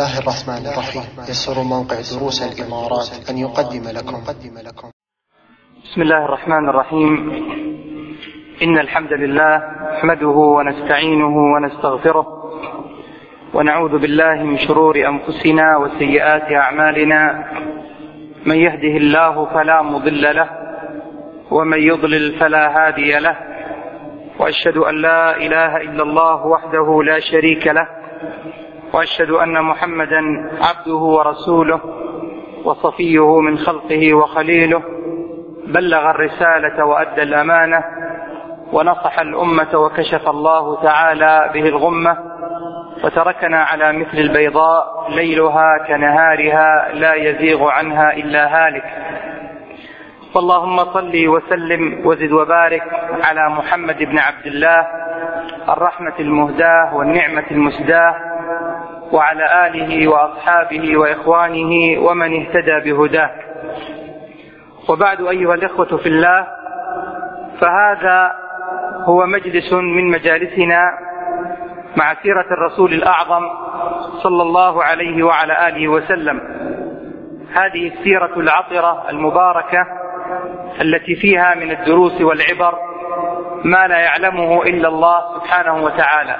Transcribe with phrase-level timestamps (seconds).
[0.00, 1.02] الله الرحمن الرحيم.
[1.28, 4.90] يسر موقع دروس الإمارات أن يقدم لكم.
[5.84, 7.12] بسم الله الرحمن الرحيم.
[8.62, 9.56] إن الحمد لله
[9.92, 12.26] نحمده ونستعينه ونستغفره
[13.54, 17.44] ونعوذ بالله من شرور أنفسنا وسيئات أعمالنا.
[18.46, 20.48] من يهده الله فلا مضل له
[21.50, 23.36] ومن يضلل فلا هادي له.
[24.38, 28.00] وأشهد أن لا إله إلا الله وحده لا شريك له.
[28.92, 30.20] وأشهد أن محمدا
[30.62, 31.80] عبده ورسوله
[32.64, 34.82] وصفيه من خلقه وخليله
[35.66, 37.84] بلغ الرسالة وأدى الأمانة
[38.72, 42.16] ونصح الأمة وكشف الله تعالى به الغمة
[43.04, 48.84] وتركنا على مثل البيضاء ليلها كنهارها لا يزيغ عنها إلا هالك.
[50.34, 52.82] فاللهم صل وسلم وزد وبارك
[53.22, 54.86] على محمد بن عبد الله
[55.68, 58.14] الرحمة المهداة والنعمة المسداة
[59.12, 63.30] وعلى آله وأصحابه وإخوانه ومن اهتدى بهداه.
[64.88, 66.46] وبعد أيها الإخوة في الله
[67.60, 68.32] فهذا
[69.04, 70.82] هو مجلس من مجالسنا
[71.96, 73.42] مع سيرة الرسول الأعظم
[74.22, 76.40] صلى الله عليه وعلى آله وسلم.
[77.54, 79.86] هذه السيرة العطرة المباركة
[80.80, 82.78] التي فيها من الدروس والعبر
[83.64, 86.36] ما لا يعلمه إلا الله سبحانه وتعالى.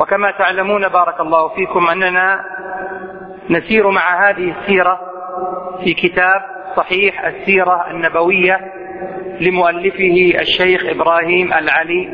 [0.00, 2.44] وكما تعلمون بارك الله فيكم أننا
[3.50, 5.00] نسير مع هذه السيرة
[5.84, 6.42] في كتاب
[6.76, 8.60] صحيح السيرة النبوية
[9.40, 12.08] لمؤلفه الشيخ إبراهيم العلي.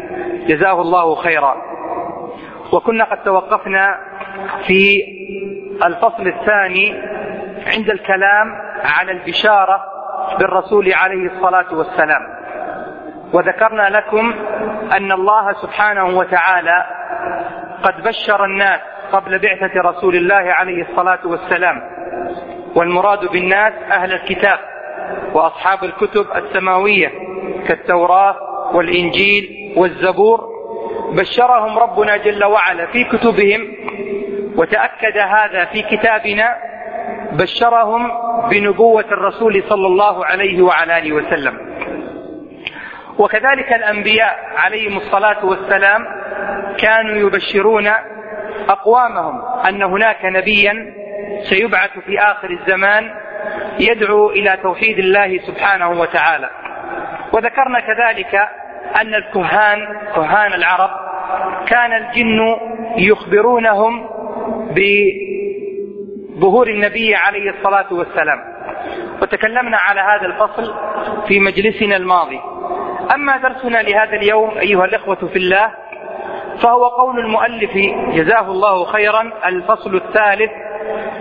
[0.48, 1.56] جزاه الله خيرا.
[2.72, 3.98] وكنا قد توقفنا
[4.66, 5.02] في
[5.84, 7.02] الفصل الثاني
[7.66, 8.46] عند الكلام
[8.84, 9.84] على البشارة
[10.38, 12.22] بالرسول عليه الصلاة والسلام.
[13.32, 14.34] وذكرنا لكم
[14.92, 16.86] أن الله سبحانه وتعالى
[17.86, 18.80] قد بشر الناس
[19.12, 21.82] قبل بعثة رسول الله عليه الصلاة والسلام
[22.74, 24.58] والمراد بالناس أهل الكتاب
[25.32, 27.12] وأصحاب الكتب السماوية
[27.69, 28.36] كالتوراة
[28.75, 30.56] والإنجيل والزبور.
[31.12, 33.75] بشرهم ربنا جل وعلا في كتبهم
[34.56, 36.56] وتأكد هذا في كتابنا
[37.32, 38.10] بشرهم
[38.50, 41.58] بنبوة الرسول صلى الله عليه وعلى آله وسلم.
[43.19, 46.06] وكذلك الأنبياء عليهم الصلاة والسلام
[46.78, 47.91] كانوا يبشرون
[48.69, 50.94] أقوامهم أن هناك نبيا
[51.42, 53.10] سيبعث في آخر الزمان
[53.80, 56.50] يدعو إلى توحيد الله سبحانه وتعالى.
[57.32, 58.34] وذكرنا كذلك
[59.00, 59.78] أن الكهان
[60.14, 60.91] كهان العرب
[61.66, 62.56] كان الجن
[62.98, 64.08] يخبرونهم
[66.36, 68.38] بظهور النبي عليه الصلاة والسلام.
[69.22, 70.75] وتكلمنا على هذا الفصل
[71.28, 72.41] في مجلسنا الماضي.
[73.14, 75.85] أما درسنا لهذا اليوم أيها الإخوة في الله
[76.62, 77.72] فهو قول المؤلف
[78.15, 80.50] جزاه الله خيرا الفصل الثالث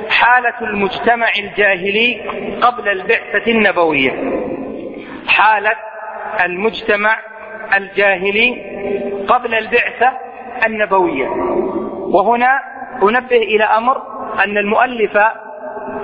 [0.09, 2.21] حالة المجتمع الجاهلي
[2.61, 4.11] قبل البعثة النبوية.
[5.27, 5.71] حالة
[6.45, 7.17] المجتمع
[7.77, 8.61] الجاهلي
[9.27, 10.17] قبل البعثة
[10.65, 11.27] النبوية.
[12.13, 12.59] وهنا
[13.03, 13.97] أنبه إلى أمر
[14.43, 15.17] أن المؤلف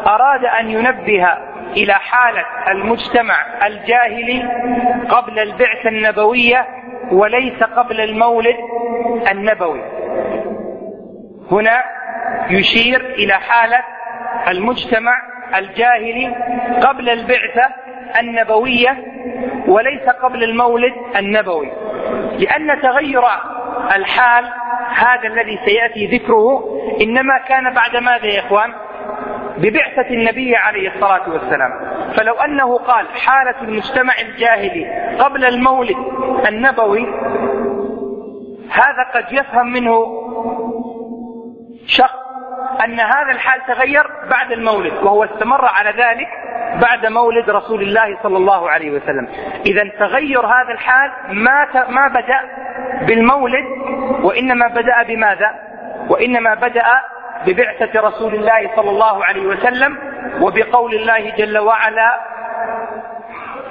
[0.08, 1.28] أراد أن ينبه
[1.78, 3.36] إلى حالة المجتمع
[3.68, 4.44] الجاهلي
[5.10, 6.68] قبل البعثة النبوية
[7.12, 8.56] وليس قبل المولد
[9.32, 9.82] النبوي.
[11.52, 11.84] هنا
[12.50, 13.80] يشير إلى حالة
[14.48, 15.14] المجتمع
[15.58, 16.36] الجاهلي
[16.84, 17.68] قبل البعثة
[18.20, 18.98] النبوية
[19.68, 21.72] وليس قبل المولد النبوي.
[22.38, 23.24] لأن تغير
[23.96, 24.46] الحال
[24.96, 26.64] هذا الذي سيأتي ذكره
[27.02, 28.74] إنما كان بعد ماذا يا إخوان؟
[29.58, 31.72] ببعثة النبي عليه الصلاة والسلام.
[32.18, 35.98] فلو أنه قال حالة المجتمع الجاهلي قبل المولد
[36.48, 37.08] النبوي
[38.72, 40.06] هذا قد يفهم منه
[41.86, 42.22] شخص
[42.86, 46.28] أن هذا الحال تغير بعد المولد وهو استمر على ذلك
[46.82, 49.28] بعد مولد رسول الله صلى الله عليه وسلم.
[49.66, 52.40] إذا تغير هذا الحال ما ما بدأ
[53.08, 53.66] بالمولد
[54.24, 55.52] وإنما بدأ بماذا؟
[56.10, 56.86] وإنما بدأ
[57.46, 59.98] ببعثة رسول الله صلى الله عليه وسلم
[60.42, 62.20] وبقول الله جل وعلا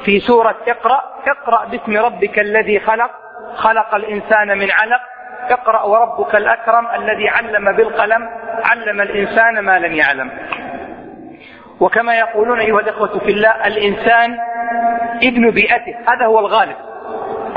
[0.04, 3.10] في سورة اقرأ اقرأ باسم ربك الذي خلق
[3.54, 5.00] خلق الإنسان من علق
[5.50, 8.28] اقرأ وربك الأكرم الذي علم بالقلم
[8.64, 10.30] علم الإنسان ما لم يعلم.
[11.80, 14.38] وكما يقولون أيها الإخوة في الله الإنسان
[15.22, 16.76] ابن بيئته هذا هو الغالب.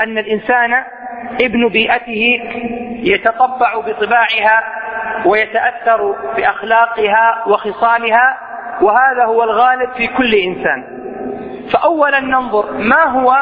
[0.03, 0.83] أن الإنسان
[1.41, 2.39] ابن بيئته
[3.03, 4.63] يتطبع بطباعها
[5.25, 8.37] ويتأثر بأخلاقها وخصالها
[8.81, 11.03] وهذا هو الغالب في كل إنسان.
[11.73, 13.33] فأولا ننظر ما هو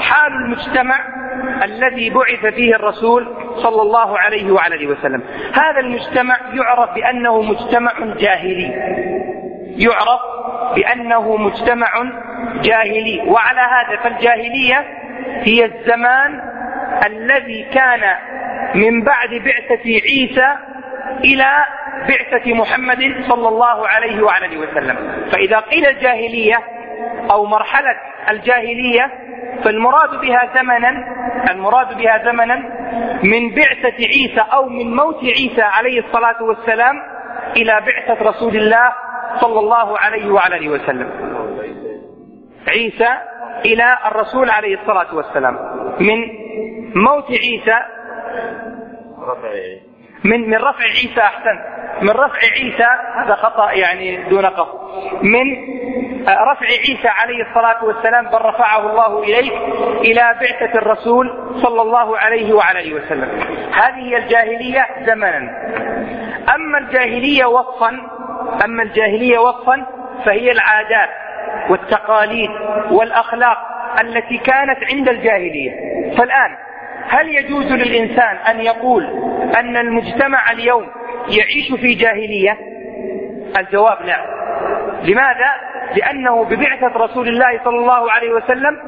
[0.00, 0.96] حال المجتمع
[1.64, 5.22] الذي بعث فيه الرسول صلى الله عليه وعلى آله وسلم.
[5.54, 8.72] هذا المجتمع يعرف بأنه مجتمع جاهلي.
[9.76, 10.20] يعرف
[10.74, 11.88] بأنه مجتمع
[12.62, 13.22] جاهلي.
[13.26, 14.84] وعلى هذا فالجاهلية
[15.42, 16.40] هي الزمان
[17.06, 18.00] الذي كان
[18.74, 20.56] من بعد بعثة عيسى
[21.24, 21.64] إلى
[22.08, 24.96] بعثة محمد صلى الله عليه وعلى وسلم.
[25.32, 26.56] فإذا قيل الجاهلية
[27.32, 27.96] أو مرحلة
[28.30, 29.12] الجاهلية
[29.64, 30.90] فالمراد بها زمنا
[31.50, 32.56] المراد بها زمنا
[33.22, 36.94] من بعثة عيسى أو من موت عيسى عليه الصلاة والسلام
[37.56, 38.92] إلى بعثة رسول الله
[39.40, 41.10] صلى الله عليه وعلى وسلم.
[42.68, 43.08] عيسى
[43.64, 45.54] إلى الرسول عليه الصلاة والسلام.
[46.00, 46.18] من
[46.94, 47.78] موت عيسى
[50.26, 51.76] من من رفع عيسى أحسن.
[52.02, 52.86] من رفع عيسى
[53.16, 54.78] هذا خطأ يعني دون قصد.
[55.22, 55.56] من
[56.28, 59.50] رفع عيسى عليه الصلاة والسلام بل رفعه الله إليه
[60.00, 63.40] إلى بعثة الرسول صلى الله عليه وعلى وسلم.
[63.72, 65.38] هذه هي الجاهلية زمنا.
[66.54, 67.90] أما الجاهلية وصفا
[68.64, 69.86] أما الجاهلية وصفا
[70.24, 71.10] فهي العادات
[71.70, 72.50] والتقاليد
[72.90, 73.58] والأخلاق
[74.00, 75.72] التي كانت عند الجاهلية.
[76.18, 76.56] فالآن
[77.08, 79.04] هل يجوز للإنسان أن يقول
[79.58, 80.86] أن المجتمع اليوم
[81.28, 82.58] يعيش في جاهلية؟
[83.58, 84.16] الجواب لا
[85.02, 85.52] لماذا؟
[85.96, 88.78] لأنه ببعثة رسول الله صلى الله عليه وسلم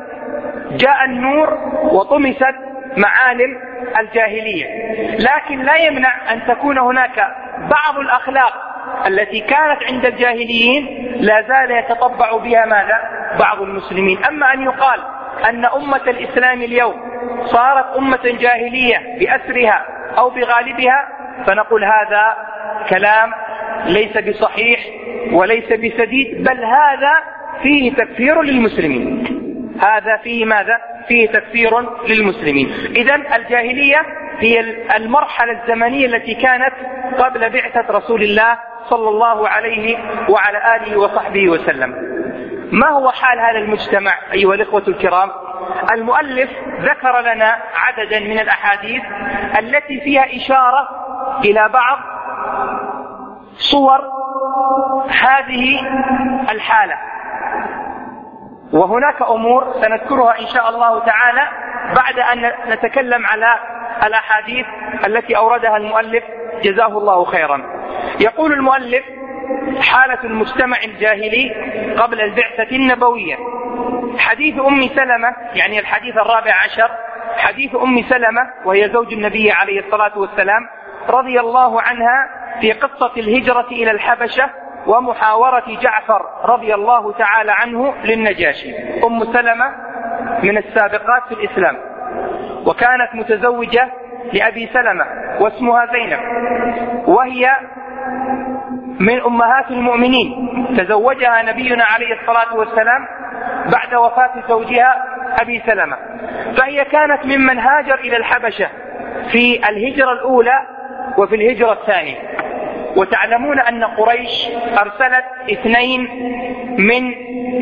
[0.70, 2.54] جاء النور وطمست
[2.96, 3.60] معالم
[3.98, 4.66] الجاهلية.
[5.18, 7.16] لكن لا يمنع أن تكون هناك
[7.58, 8.52] بعض الأخلاق
[9.06, 13.00] التي كانت عند الجاهليين لا زال يتطبع بها ماذا؟
[13.40, 14.24] بعض المسلمين.
[14.24, 15.00] أما أن يقال
[15.48, 16.94] أن أمة الإسلام اليوم
[17.44, 19.86] صارت أمة جاهلية بأسرها
[20.18, 21.08] أو بغالبها
[21.46, 22.36] فنقول هذا
[22.88, 23.32] كلام
[23.86, 24.80] ليس بصحيح
[25.32, 27.12] وليس بسديد بل هذا
[27.62, 29.24] فيه تكفير للمسلمين.
[29.80, 30.78] هذا فيه ماذا؟
[31.08, 31.70] فيه تكفير
[32.08, 32.68] للمسلمين.
[32.96, 34.02] إذا الجاهلية
[34.38, 34.60] هي
[34.96, 36.74] المرحلة الزمنية التي كانت
[37.18, 38.58] قبل بعثة رسول الله
[38.90, 39.98] صلى الله عليه
[40.28, 41.94] وعلى آله وصحبه وسلم.
[42.72, 45.30] ما هو حال هذا المجتمع أيها الإخوة الكرام؟
[45.92, 46.50] المؤلف
[46.80, 49.02] ذكر لنا عددا من الأحاديث
[49.58, 50.88] التي فيها إشارة
[51.44, 51.98] إلى بعض
[53.56, 54.00] صور
[55.08, 55.80] هذه
[56.50, 56.94] الحالة.
[58.72, 61.48] وهناك أمور سنذكرها إن شاء الله تعالى
[61.96, 63.54] بعد أن نتكلم على
[64.04, 64.66] الأحاديث
[65.06, 66.24] التي أوردها المؤلف.
[66.62, 67.62] جزاه الله خيرا.
[68.20, 69.04] يقول المؤلف
[69.80, 71.54] حالة المجتمع الجاهلي
[71.98, 73.36] قبل البعثة النبوية.
[74.18, 76.90] حديث أم سلمة يعني الحديث الرابع عشر
[77.36, 80.68] حديث أم سلمة وهي زوج النبي عليه الصلاة والسلام
[81.08, 82.28] رضي الله عنها
[82.60, 84.50] في قصة الهجرة إلى الحبشة
[84.86, 88.74] ومحاورة جعفر رضي الله تعالى عنه للنجاشي.
[89.04, 89.72] أم سلمة
[90.42, 91.76] من السابقات في الإسلام
[92.66, 93.92] وكانت متزوجة
[94.32, 95.04] لأبي سلمة
[95.40, 96.20] واسمها زينب
[97.08, 97.50] وهي
[99.00, 100.66] من أمهات المؤمنين.
[100.76, 103.06] تزوجها نبينا عليه الصلاة والسلام
[103.72, 105.04] بعد وفاة زوجها
[105.40, 105.96] أبي سلمة.
[106.56, 108.68] فهي كانت ممن هاجر إلى الحبشة
[109.32, 110.66] في الهجرة الأولى
[111.18, 112.16] وفي الهجرة الثانية.
[112.96, 114.48] وتعلمون أن قريش
[114.78, 116.00] أرسلت اثنين
[116.78, 117.14] من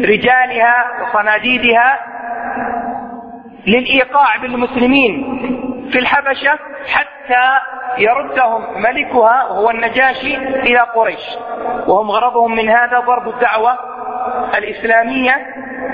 [0.05, 1.99] رجالها وصناديدها
[3.67, 5.41] للإيقاع بالمسلمين
[5.93, 6.59] في الحبشة
[6.95, 7.16] حتى
[7.99, 11.37] يردهم ملكها وهو النجاشي إلى قريش.
[11.87, 13.79] وهم غرضهم من هذا ضرب الدعوة
[14.59, 15.47] الإسلامية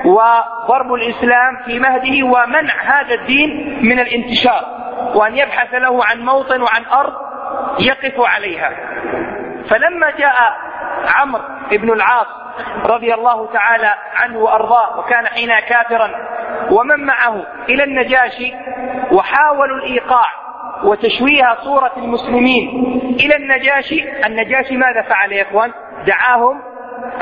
[0.04, 4.64] وضرب الإسلام في مهده ومنع هذا الدين من الانتشار.
[5.14, 7.14] وأن يبحث له عن موطن وعن أرض
[7.80, 8.70] يقف عليها.
[9.70, 10.36] فلما جاء
[11.08, 12.26] عمرو بن العاص
[12.86, 16.10] رضي الله تعالى عنه وأرضاه وكان حين كافرا
[16.70, 18.54] ومن معه إلى النجاشي
[19.12, 20.26] وحاولوا الإيقاع
[20.84, 22.68] وتشويه صورة المسلمين
[23.20, 24.04] إلى النجاشي.
[24.26, 25.72] النجاشي ماذا فعل يا إخوان؟
[26.06, 26.62] دعاهم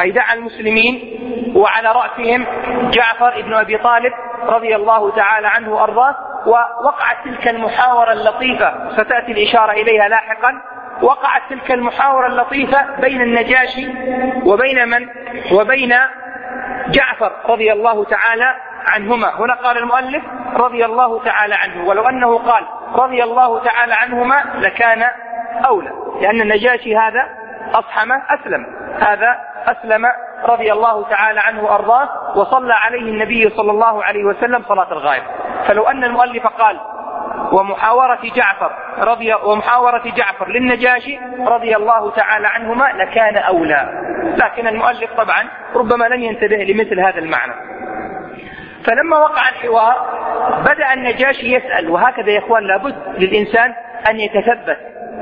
[0.02, 1.20] أي دعا المسلمين
[1.56, 2.46] وعلى رأسهم
[2.90, 6.16] جعفر بن أبي طالب رضي الله تعالى عنه وأرضاه
[6.46, 10.62] ووقعت تلك المحاورة اللطيفة ستأتي الإشارة إليها لاحقا.
[11.02, 13.88] وقعت تلك المحاورة اللطيفة بين النجاشي
[14.44, 15.08] وبين من؟
[15.52, 15.94] وبين
[16.88, 18.54] جعفر رضي الله تعالى
[18.86, 19.34] عنهما.
[19.40, 20.22] هنا قال المؤلف
[20.56, 25.02] رضي الله تعالى عنه ولو أنه قال رضي الله تعالى عنهما لكان
[25.66, 25.90] أولى.
[26.20, 27.28] لأن النجاشي هذا
[27.74, 28.66] أصحم أسلم.
[29.00, 30.06] هذا أسلم
[30.44, 35.22] رضي الله تعالى عنه وأرضاه وصلى عليه النبي صلى الله عليه وسلم صلاة الغائب.
[35.68, 36.80] فلو أن المؤلف قال
[37.52, 43.88] ومحاورة جعفر رضي ومحاورة جعفر للنجاشي رضي الله تعالى عنهما لكان أولى.
[44.36, 47.69] لكن المؤلف طبعا ربما لم ينتبه لمثل هذا المعنى.
[48.84, 50.20] فلما وقع الحوار
[50.60, 53.74] بدأ النجاشي يسأل وهكذا يا إخوان لابد للإنسان
[54.08, 54.78] أن يتثبت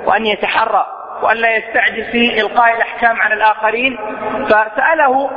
[0.07, 0.87] وأن يتحرى
[1.23, 3.99] وأن لا يستعجل في إلقاء الأحكام على الآخرين.
[4.47, 5.31] فسأله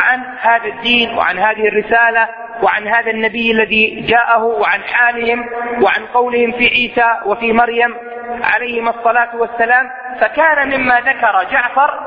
[0.00, 2.28] عن هذا الدين وعن هذه الرسالة
[2.62, 5.46] وعن هذا النبي الذي جاءه وعن حالهم
[5.82, 7.96] وعن قولهم في عيسى وفي مريم
[8.42, 9.90] عليهما الصلاة والسلام.
[10.20, 12.00] فكان مما ذكر جعفر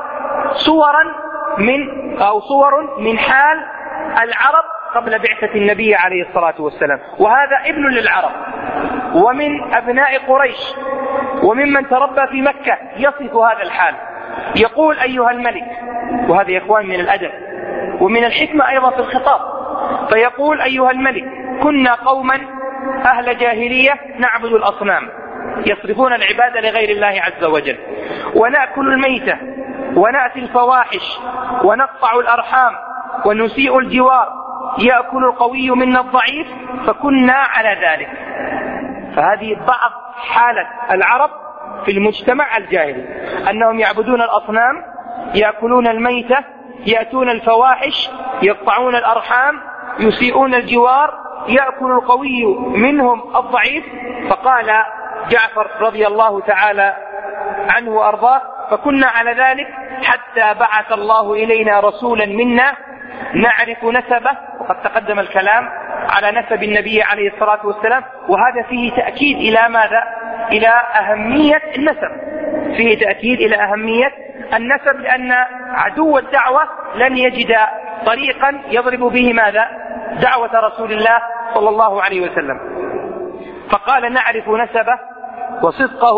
[0.52, 1.04] صورا
[1.58, 1.88] من
[2.22, 3.58] أو صور من حال
[4.12, 7.00] العرب قبل بعثة النبي عليه الصلاة والسلام.
[7.18, 8.30] وهذا ابن للعرب.
[9.14, 10.74] ومن أبناء قريش.
[11.42, 12.78] وممن تربى في مكة.
[12.96, 13.94] يصف هذا الحال.
[14.56, 15.64] يقول أيها الملك
[16.28, 17.30] وهذا يا إخوان من الأدب
[18.00, 19.40] ومن الحكمة أيضا في الخطاب.
[20.08, 21.24] فيقول أيها الملك
[21.62, 22.40] كنا قوما
[23.04, 25.08] أهل جاهلية نعبد الأصنام.
[25.66, 27.78] يصرفون العبادة لغير الله عز وجل.
[28.34, 29.38] ونأكل الميتة
[29.96, 31.20] ونأتي الفواحش
[31.64, 32.87] ونقطع الأرحام
[33.26, 34.28] ونسيء الجوار
[34.78, 36.46] يأكل القوي منا الضعيف
[36.86, 38.08] فكنا على ذلك.
[39.16, 41.30] فهذه بعض حالة العرب
[41.84, 43.04] في المجتمع الجاهلي.
[43.50, 44.84] أنهم يعبدون الأصنام
[45.34, 46.36] يأكلون الميتة
[46.86, 48.10] يأتون الفواحش
[48.42, 49.60] يقطعون الأرحام
[50.00, 51.14] يسيئون الجوار
[51.48, 53.84] يأكل القوي منهم الضعيف.
[54.30, 54.66] فقال
[55.30, 56.96] جعفر رضي الله تعالى
[57.68, 59.66] عنه وأرضاه فكنا على ذلك
[60.02, 62.76] حتى بعث الله إلينا رسولا منا
[63.34, 65.68] نعرف نسبه وقد تقدم الكلام
[66.10, 70.02] على نسب النبي عليه الصلاة والسلام وهذا فيه تأكيد إلى ماذا؟
[70.52, 70.68] إلى
[71.00, 72.10] أهمية النسب
[72.76, 74.10] فيه تأكيد إلى أهمية
[74.54, 75.32] النسب لأن
[75.70, 76.60] عدو الدعوة
[76.94, 77.56] لن يجد
[78.06, 79.68] طريقا يضرب به ماذا؟
[80.22, 81.18] دعوة رسول الله
[81.54, 82.60] صلى الله عليه وسلم
[83.70, 84.98] فقال نعرف نسبه
[85.62, 86.14] وصدقه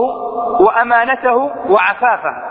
[0.60, 1.36] وأمانته
[1.68, 2.50] وعفافه.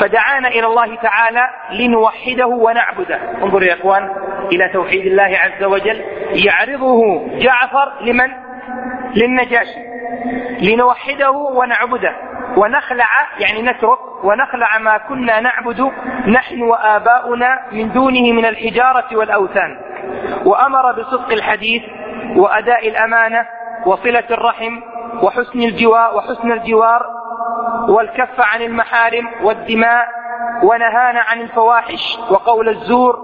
[0.00, 3.20] فدعانا إلى الله تعالى لنوحده ونعبده.
[3.42, 4.10] انظروا يا إخوان
[4.52, 6.04] إلى توحيد الله عز وجل.
[6.46, 8.30] يعرضه جعفر لمن؟
[9.16, 9.80] للنجاشي.
[10.62, 12.16] لنوحده ونعبده.
[12.56, 13.08] ونخلع
[13.38, 15.92] يعني نترك ونخلع ما كنا نعبد
[16.28, 19.80] نحن وآباؤنا من دونه من الحجارة والأوثان.
[20.46, 21.82] وأمر بصدق الحديث
[22.36, 23.46] وأداء الأمانة
[23.86, 24.80] وصلة الرحم
[25.22, 27.06] وحسن الجوار وحسن الجوار
[27.88, 30.08] والكف عن المحارم والدماء
[30.62, 33.16] ونهانا عن الفواحش وقول الزور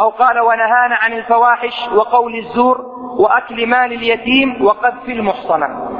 [0.00, 2.80] أو قال ونهانا عن الفواحش وقول الزور
[3.18, 5.90] وأكل مال اليتيم وقذف المحصنة.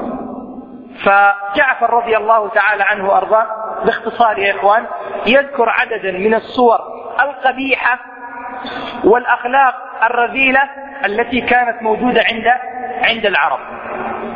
[1.04, 3.46] فجعفر رضي الله تعالى عنه وأرضاه
[3.84, 4.86] باختصار يا إخوان
[5.26, 6.78] يذكر عددا من الصور
[7.20, 7.98] القبيحة
[9.04, 10.60] والأخلاق الرذيلة
[11.04, 12.44] التي كانت موجودة عند
[13.02, 13.60] عند العرب.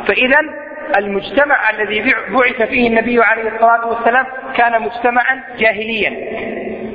[0.07, 0.39] فإذا
[0.97, 6.11] المجتمع الذي بعث فيه النبي عليه الصلاة والسلام كان مجتمعا جاهليا.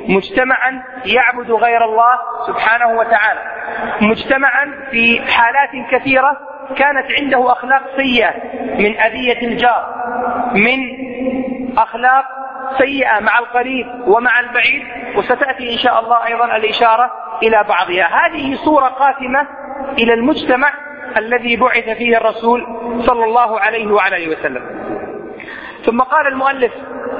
[0.07, 2.13] مجتمعا يعبد غير الله
[2.47, 3.41] سبحانه وتعالى.
[4.01, 6.37] مجتمعا في حالات كثيرة
[6.77, 8.33] كانت عنده أخلاق سيئة.
[8.79, 9.95] من أذية الجار
[10.53, 10.79] من
[11.77, 12.25] أخلاق
[12.77, 14.83] سيئة مع القريب ومع البعيد.
[15.17, 17.11] وستأتي إن شاء الله أيضا الإشارة
[17.43, 18.25] إلى بعضها.
[18.25, 19.47] هذه صورة قاتمة
[19.97, 20.71] إلى المجتمع
[21.17, 22.65] الذي بعث فيه الرسول
[23.07, 24.63] صلى الله عليه وعلى آله وسلم.
[25.85, 26.71] ثم قال المؤلف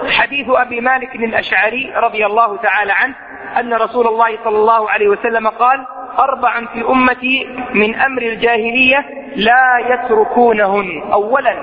[0.10, 3.15] حديث أبي مالك الأشعري رضي الله تعالى عنه
[3.60, 5.86] أن رسول الله صلى الله عليه وسلم قال:
[6.19, 9.05] أربع في أمتي من أمر الجاهلية
[9.36, 11.12] لا يتركونهن.
[11.13, 11.55] اولا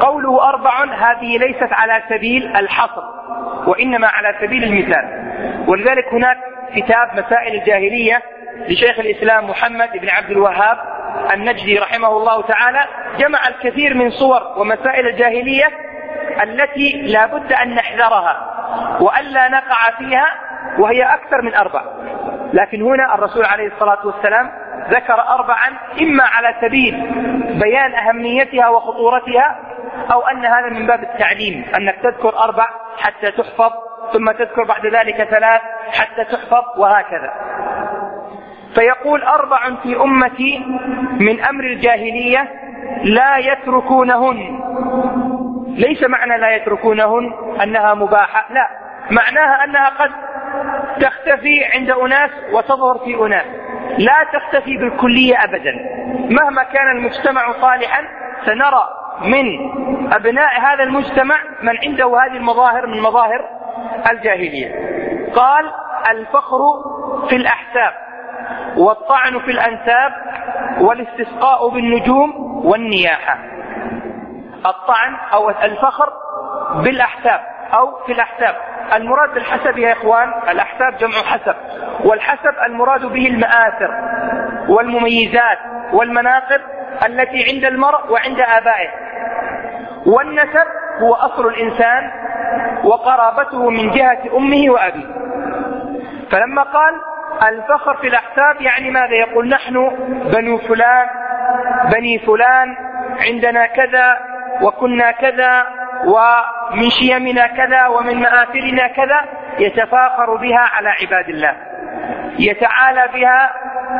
[0.00, 3.02] قوله أربع هذه ليست على سبيل الحصر
[3.66, 5.04] وإنما على سبيل المثال.
[5.68, 6.36] ولذلك هناك
[6.76, 8.22] كتاب مسائل الجاهلية
[8.68, 10.78] لشيخ الإسلام محمد بن عبد الوهاب
[11.34, 12.80] النجدي رحمه الله تعالى
[13.18, 15.66] جمع الكثير من صور ومسائل الجاهلية
[16.42, 18.48] التي لا بد أن نحذرها
[19.00, 20.26] وألا نقع فيها
[20.78, 21.82] وهي أكثر من أربع.
[22.52, 24.50] لكن هنا الرسول عليه الصلاة والسلام
[24.90, 25.68] ذكر أربعا
[26.00, 26.94] إما على سبيل
[27.60, 29.58] بيان أهميتها وخطورتها
[30.12, 32.66] أو أن هذا من باب التعليم أنك تذكر أربع
[32.98, 33.72] حتى تحفظ
[34.12, 35.60] ثم تذكر بعد ذلك ثلاث
[35.92, 37.32] حتى تحفظ وهكذا.
[38.74, 40.58] فيقول أربع في أمتي
[41.20, 42.52] من أمر الجاهلية
[43.04, 44.60] لا يتركونهن.
[45.68, 48.68] ليس معنى لا يتركونهن أنها مباحة لا.
[49.10, 50.10] معناها أنها قد
[51.00, 53.46] تختفي عند أناس وتظهر في أناس.
[53.98, 55.72] لا تختفي بالكلية أبدا.
[56.30, 58.02] مهما كان المجتمع صالحا
[58.46, 58.88] سنرى
[59.22, 59.72] من
[60.12, 63.44] أبناء هذا المجتمع من عنده هذه المظاهر من مظاهر
[64.10, 64.74] الجاهلية.
[65.34, 65.72] قال
[66.10, 66.60] الفخر
[67.28, 67.92] في الأحساب.
[68.76, 70.12] والطعن في الأنساب
[70.80, 72.30] والاستسقاء بالنجوم
[72.66, 73.38] والنياحة.
[74.66, 76.12] الطعن أو الفخر
[76.84, 77.40] بالأحساب
[77.74, 78.54] أو في الأحساب.
[78.96, 81.54] المراد بالحسب يا إخوان الأحساب جمع حسب.
[82.04, 83.90] والحسب المراد به المآثر
[84.68, 85.58] والمميزات
[85.92, 86.60] والمناقب
[87.06, 88.90] التي عند المرء وعند آبائه.
[90.06, 90.66] والنسب
[91.00, 92.10] هو أصل الإنسان
[92.84, 95.06] وقرابته من جهة أمه وأبيه.
[96.30, 96.94] فلما قال
[97.48, 99.74] الفخر في الأحساب يعني ماذا؟ يقول نحن
[100.34, 101.06] بنو فلان
[101.92, 102.76] بني فلان
[103.26, 104.18] عندنا كذا
[104.62, 105.66] وكنا كذا
[106.04, 109.24] ومن شيمنا كذا ومن مآثرنا كذا
[109.58, 111.56] يتفاخر بها على عباد الله
[112.38, 113.52] يتعالى بها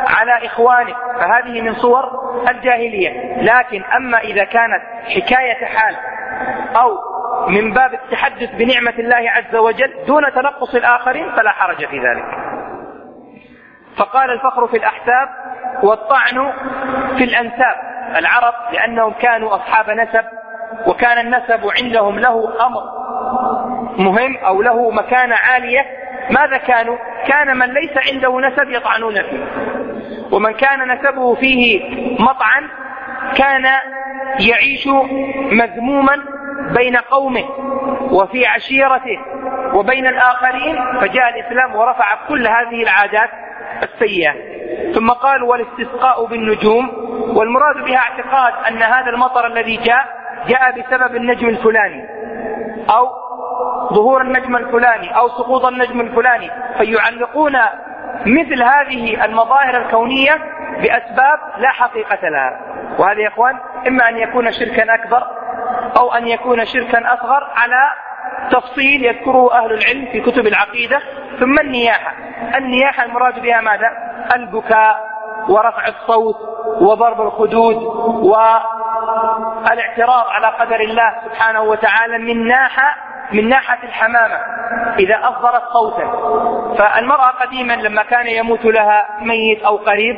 [0.09, 2.05] على إخوانه فهذه من صور
[2.51, 3.43] الجاهلية.
[3.43, 5.97] لكن أما إذا كانت حكاية حال
[6.77, 6.99] أو
[7.49, 12.42] من باب التحدث بنعمة الله عز وجل دون تنقص الآخرين فلا حرج في ذلك.
[13.97, 15.29] فقال الفخر في الأحساب
[15.83, 16.53] والطعن
[17.17, 17.93] في الأنساب.
[18.17, 20.25] العرب لأنهم كانوا أصحاب نسب
[20.87, 22.83] وكان النسب عندهم له أمر
[23.99, 25.87] مهم أو له مكانة عالية.
[26.31, 26.97] ماذا كانوا؟
[27.27, 29.45] كان من ليس عنده نسب يطعنون فيه.
[30.33, 31.83] ومن كان نسبه فيه
[32.21, 32.69] مطعن
[33.37, 33.65] كان
[34.41, 34.87] يعيش
[35.53, 36.17] مذموما
[36.77, 37.45] بين قومه
[38.11, 39.19] وفي عشيرته
[39.75, 40.77] وبين الآخرين.
[41.01, 43.31] فجاء الإسلام ورفع كل هذه العادات
[43.83, 44.33] السيئة.
[44.95, 46.89] ثم قال والاستسقاء بالنجوم
[47.37, 50.05] والمراد بها اعتقاد أن هذا المطر الذي جاء
[50.47, 52.09] جاء بسبب النجم الفلاني
[52.91, 53.09] أو
[53.93, 56.51] ظهور النجم الفلاني أو سقوط النجم الفلاني.
[56.79, 57.57] فيعلقون
[58.27, 60.39] مثل هذه المظاهر الكونية
[60.83, 62.61] بأسباب لا حقيقة لها.
[62.99, 65.23] وهذا يا إخوان إما أن يكون شركا أكبر
[65.97, 67.91] أو أن يكون شركا أصغر على
[68.51, 71.01] تفصيل يذكره أهل العلم في كتب العقيدة
[71.41, 72.15] ثم النياحة.
[72.57, 73.89] النياحة المراد بها ماذا؟
[74.37, 75.13] البكاء
[75.49, 76.37] ورفع الصوت
[76.81, 77.77] وضرب الخدود
[79.65, 82.97] والإعتراض على قدر الله سبحانه وتعالى من ناحة
[83.33, 84.39] من ناحية الحمامة
[84.99, 86.07] إذا أصدرت صوتا.
[86.79, 90.17] فالمرأة قديما لما كان يموت لها ميت أو قريب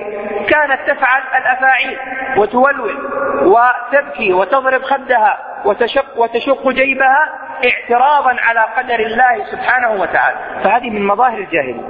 [0.48, 1.98] كانت تفعل الأفاعيل
[2.36, 3.10] وتولول
[3.42, 7.28] وتبكي وتضرب خدها وتشق, وتشق جيبها
[7.64, 10.36] اعتراضا على قدر الله سبحانه وتعالى.
[10.64, 11.82] فهذه من مظاهر الجاهلية.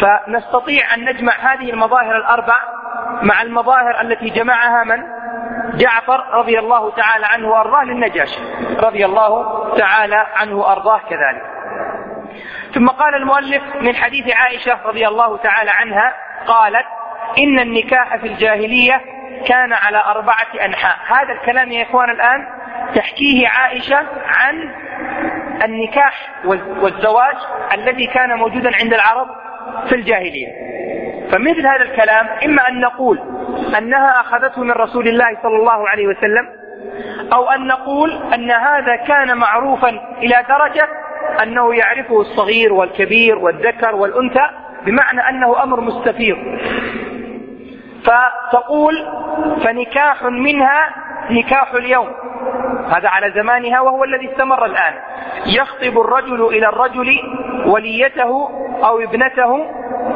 [0.00, 2.56] فنستطيع أن نجمع هذه المظاهر الأربع
[3.22, 5.19] مع المظاهر التي جمعها من؟
[5.74, 8.40] جعفر رضي الله تعالى عنه وأرضاه للنجاشي
[8.82, 11.42] رضي الله تعالى عنه وأرضاه كذلك.
[12.74, 16.14] ثم قال المؤلف من حديث عائشة رضي الله تعالى عنها
[16.46, 16.86] قالت
[17.38, 19.00] إن النكاح في الجاهلية
[19.46, 20.96] كان على أربعة أنحاء.
[21.06, 22.46] هذا الكلام يا إخوان الآن
[22.94, 24.74] تحكيه عائشة عن
[25.64, 26.28] النكاح
[26.82, 27.36] والزواج
[27.72, 29.28] الذي كان موجودا عند العرب
[29.88, 30.48] في الجاهلية.
[31.32, 33.39] فمثل هذا الكلام إما أن نقول
[33.78, 36.48] أنها أخذته من رسول الله صلى الله عليه وسلم
[37.32, 40.88] أو أن نقول أن هذا كان معروفا إلى درجة
[41.42, 44.46] أنه يعرفه الصغير والكبير والذكر والأنثى
[44.86, 46.36] بمعنى أنه أمر مستفيض.
[48.04, 48.94] فتقول
[49.64, 50.94] فنكاح منها
[51.30, 52.08] نكاح اليوم.
[52.86, 54.94] هذا على زمانها وهو الذي استمر الآن.
[55.46, 57.18] يخطب الرجل إلى الرجل
[57.66, 58.50] وليته
[58.84, 59.66] أو ابنته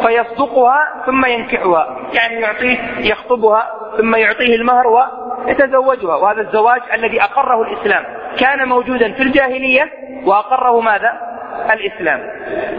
[0.07, 1.96] فيصدقها ثم ينكحها.
[2.12, 6.16] يعني يعطيه يخطبها ثم يعطيه المهر ويتزوجها.
[6.16, 8.05] وهذا الزواج الذي أقره الإسلام.
[8.38, 9.90] كان موجودا في الجاهلية
[10.27, 11.35] وأقره ماذا؟
[11.72, 12.20] الإسلام.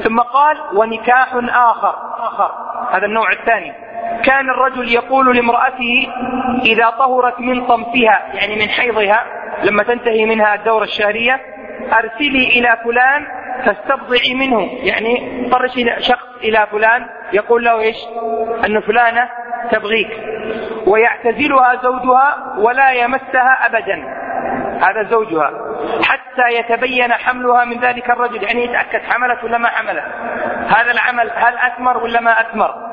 [0.04, 1.96] ثم قال ونكاح آخر.
[2.20, 2.52] آخر.
[2.92, 3.74] هذا النوع الثاني.
[4.24, 6.08] كان الرجل يقول لامرأته
[6.62, 9.24] إذا طهرت من طمثها يعني من حيضها
[9.64, 11.42] لما تنتهي منها الدورة الشهرية
[11.94, 13.28] أرسلي إلى فلان
[13.66, 14.70] فاستبضعي منه.
[14.84, 17.98] يعني طرشي شخص إلى فلان يقول له إيش؟
[18.66, 19.30] أن فلانة
[19.72, 20.10] تبغيك.
[20.88, 24.26] ويعتزلها زوجها ولا يمسها أبدا.
[24.82, 25.52] هذا زوجها.
[26.04, 28.44] حتى يتبين حملها من ذلك الرجل.
[28.44, 30.06] يعني يتأكد حملت ولا ما حملت؟
[30.78, 32.86] هذا العمل هل أثمر ولا ما أثمر؟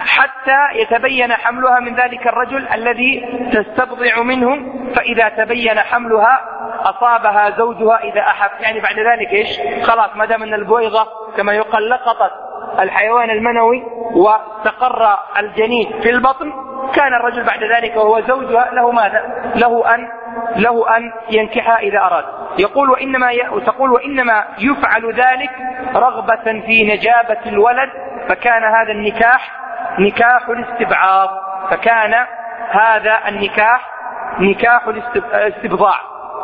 [0.00, 3.22] حتى يتبين حملها من ذلك الرجل الذي
[3.52, 8.50] تستبضع منه فإذا تبين حملها أصابها زوجها إذا أحب.
[8.60, 12.32] يعني بعد ذلك إيش؟ خلاص ما دام أن البويضة كما يقال لقطت
[12.80, 13.82] الحيوان المنوي
[14.14, 16.52] واستقر الجنين في البطن
[16.94, 20.08] كان الرجل بعد ذلك وهو زوجها له ماذا؟ له أن
[20.56, 22.24] له أن ينكحها إذا أراد.
[22.58, 23.38] يقول وإنما ي...
[23.66, 25.50] تقول وإنما يفعل ذلك
[25.96, 27.90] رغبة في نجابة الولد
[28.28, 29.52] فكان هذا النكاح
[29.98, 31.28] نكاح الاستبعاض.
[31.70, 32.14] فكان
[32.70, 33.90] هذا النكاح
[34.38, 36.00] نكاح الاستبضاع.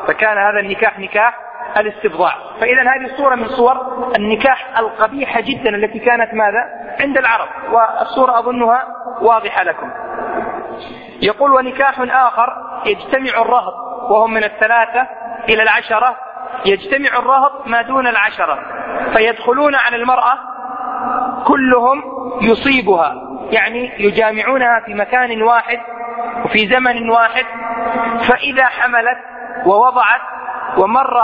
[0.07, 1.39] فكان هذا النكاح نكاح
[1.77, 2.33] الاستبضاع.
[2.61, 6.65] فإذا هذه صورة من صور النكاح القبيحة جدا التي كانت ماذا؟
[7.01, 7.49] عند العرب.
[7.73, 8.85] والصورة أظنها
[9.21, 9.91] واضحة لكم.
[11.23, 12.49] يقول ونكاح آخر
[12.87, 13.75] يجتمع الرهط
[14.11, 15.07] وهم من الثلاثة
[15.49, 16.17] إلى العشرة.
[16.67, 18.59] يجتمع الرهط ما دون العشرة.
[19.13, 20.39] فيدخلون على المرأة
[21.47, 22.03] كلهم
[22.43, 23.15] يصيبها.
[23.51, 25.79] يعني يجامعونها في مكان واحد
[26.45, 27.45] وفي زمن واحد.
[28.29, 29.19] فإذا حملت
[29.67, 30.21] ووضعت
[30.79, 31.21] ومر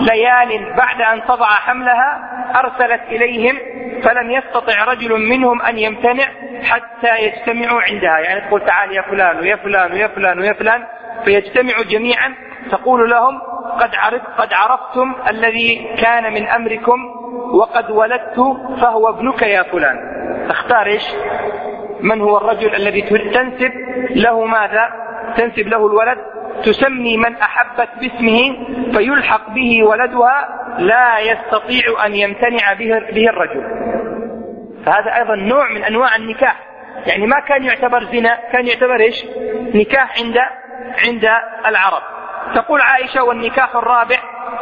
[0.00, 3.58] ليال بعد أن تضع حملها أرسلت إليهم
[4.02, 6.24] فلم يستطع رجل منهم أن يمتنع
[6.62, 8.18] حتى يجتمعوا عندها.
[8.18, 10.84] يعني تقول تعال يا فلان ويا فلان ويا فلان ويا فلان
[11.24, 12.34] فيجتمعوا جميعا
[12.70, 13.40] تقول لهم
[13.80, 16.98] قد عرف قد عرفتم الذي كان من أمركم
[17.54, 18.40] وقد ولدت
[18.80, 19.96] فهو ابنك يا فلان.
[20.48, 21.04] تختار إيش؟
[22.00, 23.72] من هو الرجل الذي تنسب
[24.10, 24.88] له ماذا؟
[25.36, 26.18] تنسب له الولد؟
[26.62, 33.64] تسمي من أحبت باسمه فيلحق به ولدها لا يستطيع أن يمتنع به, الرجل.
[34.86, 36.56] فهذا أيضا نوع من أنواع النكاح.
[37.06, 39.24] يعني ما كان يعتبر زنا كان يعتبر إيش؟
[39.74, 40.36] نكاح عند
[41.06, 41.28] عند
[41.66, 42.02] العرب.
[42.54, 44.16] تقول عائشة والنكاح الرابع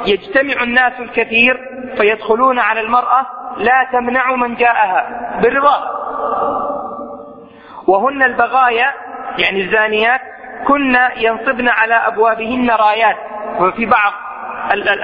[0.07, 1.61] يجتمع الناس الكثير
[1.97, 3.27] فيدخلون على المرأة
[3.57, 6.03] لا تمنع من جاءها بالرضا.
[7.87, 8.93] وهن البغايا
[9.39, 10.21] يعني الزانيات
[10.69, 13.17] كن ينصبن على أبوابهن رايات.
[13.59, 14.13] وفي بعض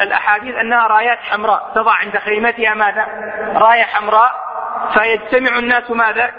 [0.03, 1.73] الأحاديث أنها رايات حمراء.
[1.75, 3.07] تضع عند خيمتها ماذا؟
[3.55, 4.31] راية حمراء.
[4.93, 6.31] فيجتمع الناس ماذا؟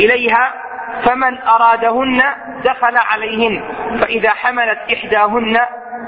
[0.00, 0.52] إليها.
[1.04, 2.22] فمن أرادهن
[2.64, 3.62] دخل عليهن.
[4.00, 5.58] فإذا حملت إحداهن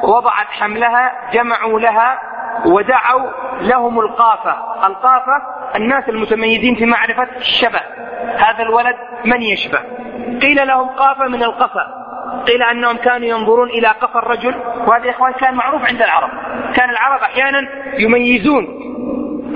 [0.03, 2.21] وضعت حملها جمعوا لها
[2.67, 4.87] ودعوا لهم القافة.
[4.87, 5.43] القافة
[5.77, 7.81] الناس المتميزين في معرفة الشبه.
[8.37, 9.79] هذا الولد من يشبه؟
[10.43, 12.03] قيل لهم قافة من القفا.
[12.47, 14.55] قيل أنهم كانوا ينظرون إلى قفا الرجل
[14.87, 16.31] وهذا يا إخوان كان معروف عند العرب.
[16.75, 18.65] كان العرب أحيانا يميزون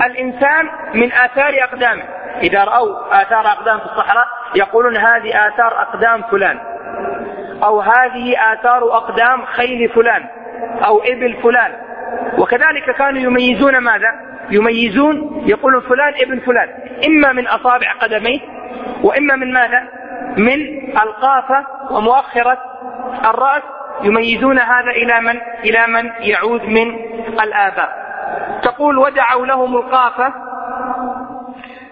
[0.05, 2.03] الإنسان من آثار أقدامه.
[2.41, 6.59] إذا رأوا آثار أقدام في الصحراء يقولون هذه آثار أقدام فلان
[7.63, 10.25] أو هذه آثار أقدام خيل فلان
[10.85, 11.71] أو إبل فلان.
[12.37, 16.69] وكذلك كانوا يميزون ماذا؟ يميزون يقولون فلان ابن فلان.
[17.07, 18.39] إما من أصابع قدميه
[19.03, 19.96] وإما من ماذا؟
[20.37, 22.57] من القافة ومؤخرة
[23.25, 23.63] الرأس
[24.03, 26.95] يميزون هذا إلى من؟ إلى من يعود من
[27.41, 28.07] الآباء.
[28.63, 30.33] تقول ودعوا لهم القافة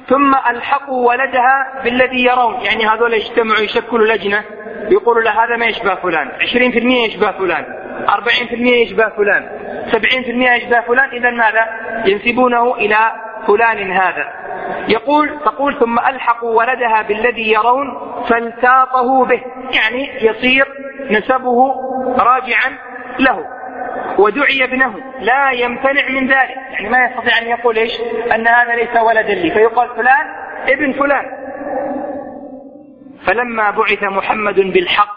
[0.07, 2.53] ثم ألحقوا ولدها بالذي يرون.
[2.61, 4.43] يعني هذول يجتمعوا يشكلوا لجنة
[4.89, 7.65] يقولوا له هذا ما يشبه فلان 20% يشبه فلان
[8.09, 9.49] 40% يشبه فلان
[9.91, 11.65] 70% يشبه فلان إذا ماذا؟
[12.05, 12.97] ينسبونه إلى
[13.47, 14.44] فلان هذا.
[14.89, 17.87] يقول تقول ثم ألحقوا ولدها بالذي يرون
[18.29, 19.41] فالتاطه به
[19.75, 20.65] يعني يصير
[21.11, 21.75] نسبه
[22.17, 22.77] راجعا
[23.19, 23.45] له
[24.19, 27.91] ودعي ابنه لا يمتنع من ذلك يعني ما يستطيع أن يقول إيش؟
[28.35, 30.25] أن هذا ليس ولدا لي فيقال فلان
[30.69, 31.25] ابن فلان.
[33.27, 35.15] فلما بعث محمد بالحق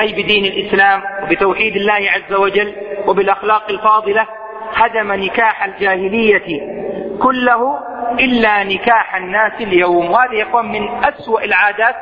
[0.00, 2.74] أي بدين الإسلام وبتوحيد الله عز وجل
[3.06, 4.26] وبالأخلاق الفاضلة
[4.74, 6.60] هدم نكاح الجاهلية
[7.22, 7.78] كله
[8.20, 10.10] إلا نكاح الناس اليوم.
[10.10, 11.94] وهذه يكون من أسوأ العادات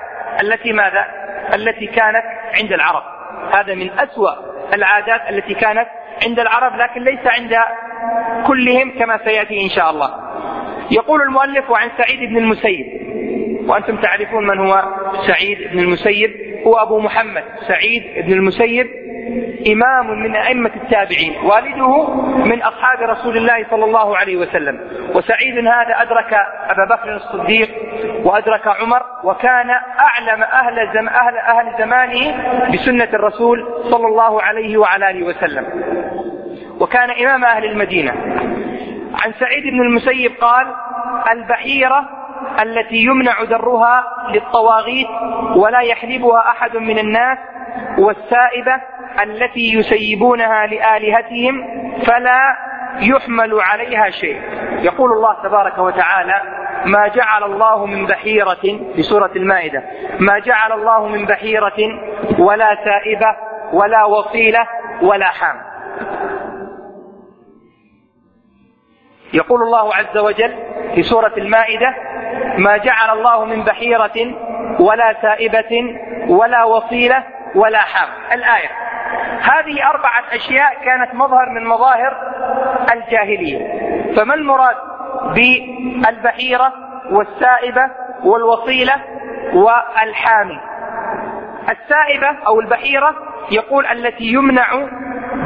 [0.43, 1.07] التي ماذا؟
[1.55, 2.25] التي كانت
[2.61, 3.03] عند العرب.
[3.53, 4.31] هذا من أسوأ
[4.75, 5.89] العادات التي كانت
[6.27, 7.57] عند العرب لكن ليس عند
[8.47, 10.15] كلهم كما سيأتي إن شاء الله.
[10.91, 12.87] يقول المؤلف وعن سعيد بن المسيب.
[13.69, 14.85] وأنتم تعرفون من هو
[15.27, 16.31] سعيد بن المسيب؟
[16.67, 17.45] هو أبو محمد.
[17.69, 19.08] سعيد بن المسيب
[19.73, 22.15] إمام من أئمة التابعين والده
[22.45, 24.81] من أصحاب رسول الله صلى الله عليه وسلم.
[25.15, 26.33] وسعيد هذا أدرك
[26.71, 27.69] أبا بكر الصديق
[28.25, 32.35] وأدرك عمر وكان أعلم أهل, زم أهل, أهل زمانه
[32.73, 35.67] بسنة الرسول صلى الله عليه وعلى آله وسلم.
[36.81, 38.13] وكان إمام أهل المدينة.
[39.25, 40.67] عن سعيد بن المسيب قال
[41.33, 42.09] البحيرة
[42.63, 45.09] التي يمنع درها للطواغيت
[45.57, 47.39] ولا يحلبها أحد من الناس
[47.99, 48.81] والسائبة
[49.23, 51.67] التي يسيبونها لآلهتهم
[52.07, 52.41] فلا
[53.01, 54.43] يحمل عليها شيء.
[54.83, 56.43] يقول الله تبارك وتعالى
[56.85, 59.83] ما جعل الله من بحيرة في سورة المائدة.
[60.21, 61.79] ما جعل الله من بحيرة
[62.39, 63.37] ولا سائبة
[63.73, 64.67] ولا وصيلة
[65.03, 65.57] ولا حام.
[69.33, 70.55] يقول الله عز وجل
[70.95, 71.95] في سورة المائدة
[72.59, 74.35] ما جعل الله من بحيرة
[74.81, 77.25] ولا سائبة ولا وصيلة
[77.59, 78.69] ولا حام الآية.
[79.41, 82.17] هذه أربعة أشياء كانت مظهر من مظاهر
[82.93, 83.59] الجاهلية.
[84.17, 84.77] فما المراد
[85.35, 86.73] بالبحيرة
[87.11, 87.91] والسائبة
[88.25, 88.95] والوصيلة
[89.55, 90.61] والحامي؟
[91.71, 93.15] السائبة أو البحيرة
[93.51, 94.89] يقول التي يمنع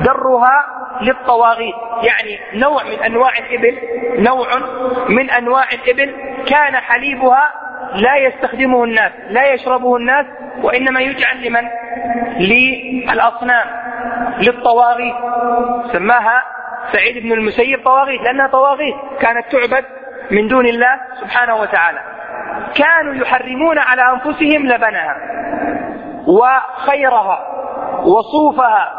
[0.05, 0.67] درها
[1.01, 1.75] للطواغيت.
[2.03, 3.79] يعني نوع من أنواع الإبل
[4.23, 4.49] نوع
[5.09, 6.15] من أنواع الإبل
[6.47, 7.53] كان حليبها
[7.95, 10.27] لا يستخدمه الناس لا يشربه الناس
[10.63, 11.69] وإنما يجعل لمن؟
[12.39, 13.67] للأصنام
[14.39, 15.15] للطواغيت.
[15.93, 16.43] سماها
[16.93, 19.85] سعيد بن المسيب طواغيت لأنها طواغيت كانت تعبد
[20.31, 22.01] من دون الله سبحانه وتعالى.
[22.75, 25.17] كانوا يحرمون على أنفسهم لبنها.
[26.27, 27.39] وخيرها
[28.05, 28.93] وصوفها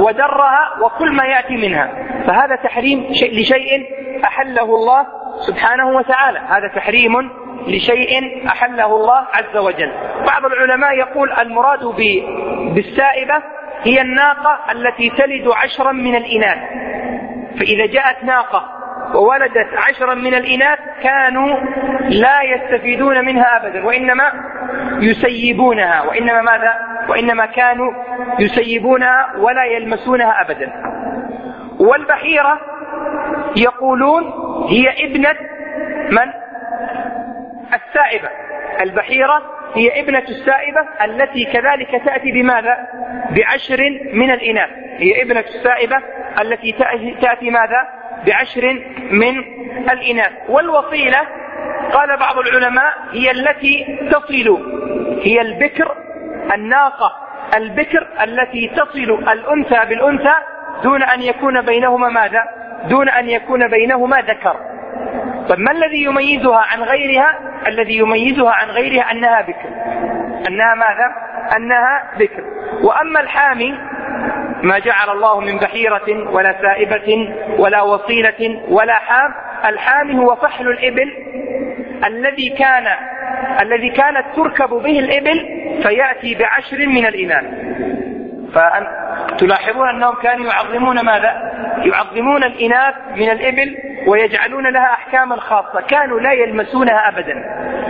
[0.00, 1.90] ودرها وكل ما يأتي منها.
[2.26, 3.86] فهذا تحريم شيء لشيء
[4.24, 5.06] أحله الله
[5.40, 6.38] سبحانه وتعالى.
[6.38, 7.30] هذا تحريم
[7.66, 9.92] لشيء أحله الله عز وجل.
[10.26, 11.84] بعض العلماء يقول المراد
[12.74, 13.42] بالسائبة
[13.82, 16.58] هي الناقة التي تلد عشرا من الإناث.
[17.58, 18.64] فإذا جاءت ناقة
[19.14, 21.56] وولدت عشرا من الإناث كانوا
[22.08, 24.32] لا يستفيدون منها أبدا وإنما
[25.00, 26.74] يسيبونها وإنما ماذا؟
[27.08, 27.92] وإنما كانوا
[28.38, 30.72] يسيبونها ولا يلمسونها أبدا.
[31.80, 32.60] والبحيرة
[33.56, 34.24] يقولون
[34.68, 35.36] هي ابنة
[36.10, 36.32] من؟
[37.74, 38.28] السائبة.
[38.80, 39.42] البحيرة
[39.74, 42.76] هي ابنة السائبة التي كذلك تأتي بماذا؟
[43.30, 43.80] بعشر
[44.12, 44.70] من الإناث.
[44.98, 45.96] هي ابنة السائبة
[46.40, 46.72] التي
[47.20, 47.88] تأتي ماذا؟
[48.26, 49.38] بعشر من
[49.90, 50.32] الإناث.
[50.48, 51.20] والوصيلة
[51.92, 54.66] قال بعض العلماء هي التي تصل
[55.22, 55.96] هي البكر
[56.54, 57.12] الناقة
[57.56, 60.34] البكر التي تصل الأنثى بالأنثى
[60.82, 62.42] دون أن يكون بينهما ماذا؟
[62.88, 64.75] دون أن يكون بينهما ذكر.
[65.48, 69.68] طيب ما الذي يميزها عن غيرها؟ الذي يميزها عن غيرها أنها بكر.
[70.48, 71.12] أنها ماذا؟
[71.56, 72.44] أنها بكر.
[72.82, 73.78] وأما الحامي
[74.62, 81.12] ما جعل الله من بحيرة ولا سائبة ولا وصيلة ولا حام الحامي هو فحل الإبل
[82.06, 82.86] الذي كان
[83.62, 85.48] الذي كانت تركب به الإبل
[85.82, 87.44] فيأتي بعشر من الإناث.
[89.36, 91.52] فتلاحظون أنهم كانوا يعظمون ماذا؟
[91.84, 95.80] يعظمون الإناث من الإبل ويجعلون لها أحكاما خاصة.
[95.80, 97.34] كانوا لا يلمسونها أبدا.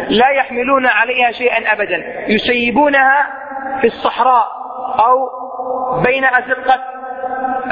[0.09, 2.25] لا يحملون عليها شيئا أبدا.
[2.29, 3.27] يسيبونها
[3.81, 4.47] في الصحراء
[5.07, 5.31] أو
[6.05, 6.81] بين أزقة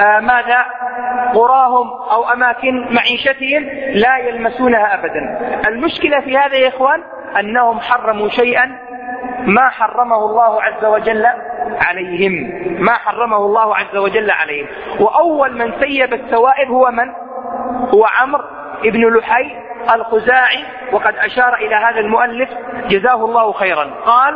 [0.00, 0.64] آه ماذا؟
[1.34, 3.62] قراهم أو أماكن معيشتهم
[3.94, 5.38] لا يلمسونها أبدا.
[5.68, 7.02] المشكلة في هذا يا إخوان
[7.40, 8.78] أنهم حرموا شيئا
[9.46, 11.26] ما حرمه الله عز وجل
[11.81, 12.33] عليهم
[12.85, 14.66] ما حرمه الله عز وجل عليهم.
[15.00, 17.12] وأول من سيب السوائب هو من؟
[17.94, 18.44] هو عمرو
[18.85, 19.57] بن لحي
[19.94, 22.48] الخزاعي وقد أشار إلى هذا المؤلف
[22.88, 23.85] جزاه الله خيرا.
[24.07, 24.35] قال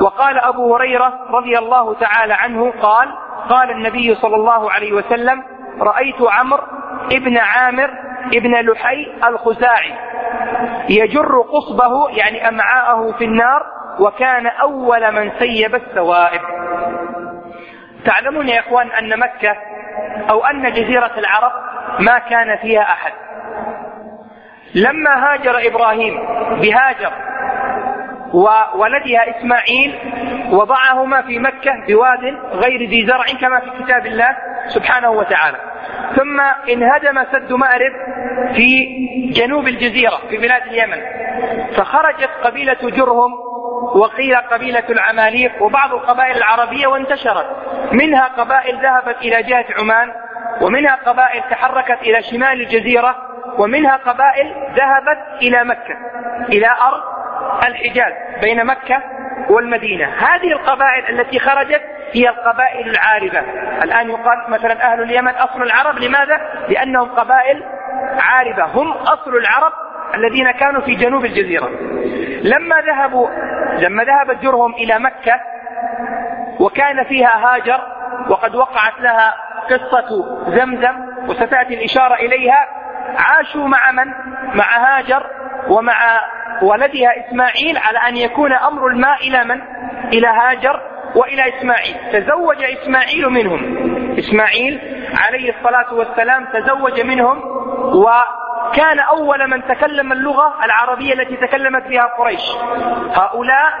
[0.00, 3.08] وقال أبو هريرة رضي الله تعالى عنه قال
[3.48, 5.42] قال النبي صلى الله عليه وسلم
[5.80, 6.62] رأيت عمرو
[7.12, 7.90] ابن عامر
[8.34, 9.94] ابن لحي الخزاعي.
[10.88, 13.66] يجر قصبه يعني أمعاءه في النار
[14.00, 16.40] وكان أول من سيب السوائب
[18.04, 19.56] تعلمون يا إخوان أن مكة
[20.30, 21.52] أو أن جزيرة العرب
[22.00, 23.12] ما كان فيها أحد.
[24.74, 26.18] لما هاجر إبراهيم
[26.60, 27.12] بهاجر
[28.34, 29.98] وولدها إسماعيل
[30.52, 34.36] وضعهما في مكة بواد غير ذي زرع كما في كتاب الله
[34.68, 35.58] سبحانه وتعالى.
[36.16, 36.40] ثم
[36.72, 37.92] انهدم سد مأرب
[38.54, 38.86] في
[39.32, 41.02] جنوب الجزيرة في بلاد اليمن.
[41.76, 43.32] فخرجت قبيلة جرهم
[43.94, 47.46] وقيل قبيلة العماليق وبعض القبائل العربية وانتشرت.
[47.92, 50.12] منها قبائل ذهبت إلى جهة عمان
[50.60, 53.16] ومنها قبائل تحركت إلى شمال الجزيرة
[53.58, 55.96] ومنها قبائل ذهبت إلى مكة
[56.48, 57.02] إلى أرض
[57.66, 59.02] الحجاز بين مكة
[59.50, 60.04] والمدينة.
[60.04, 63.40] هذه القبائل التي خرجت هي القبائل العاربة
[63.82, 67.64] الآن يقال مثلا أهل اليمن أصل العرب لماذا؟ لأنهم قبائل
[68.20, 69.72] عاربة هم أصل العرب
[70.14, 71.70] الذين كانوا في جنوب الجزيرة
[72.42, 73.28] لما ذهبوا
[73.78, 75.40] لما ذهبت جرهم إلى مكة
[76.60, 77.80] وكان فيها هاجر
[78.28, 79.34] وقد وقعت لها
[79.70, 82.66] قصة زمزم وستأتي الإشارة إليها
[83.18, 84.12] عاشوا مع من؟
[84.54, 85.26] مع هاجر
[85.68, 86.20] ومع
[86.62, 89.60] ولدها إسماعيل على أن يكون أمر الماء إلى من؟
[90.12, 90.80] إلى هاجر
[91.16, 91.94] وإلى إسماعيل.
[92.12, 93.60] تزوج إسماعيل منهم.
[94.18, 94.80] إسماعيل
[95.14, 97.42] عليه الصلاة والسلام تزوج منهم
[98.72, 102.40] وكان أول من تكلم اللغة العربية التي تكلمت بها قريش.
[103.14, 103.72] هؤلاء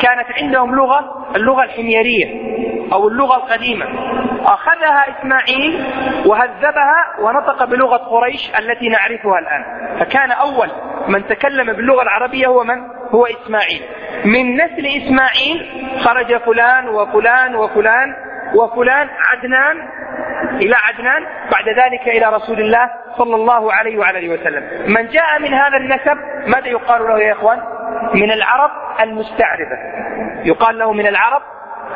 [0.00, 2.26] كانت عندهم لغة اللغة الحميرية
[2.92, 3.86] أو اللغة القديمة.
[4.44, 5.86] أخذها إسماعيل
[6.26, 9.64] وهذبها ونطق بلغة قريش التي نعرفها الآن.
[10.00, 10.68] فكان أول
[11.08, 12.80] من تكلم باللغة العربية هو من؟
[13.14, 13.82] هو إسماعيل.
[14.24, 19.88] من نسل إسماعيل خرج فلان وفلان وفلان وفلان عدنان
[20.54, 24.92] إلى عدنان بعد ذلك إلى رسول الله صلى الله عليه وعلى وسلم.
[24.92, 27.58] من جاء من هذا النسب ماذا يقال له يا إخوان؟
[28.14, 29.78] من العرب المستعربة.
[30.44, 31.42] يقال له من العرب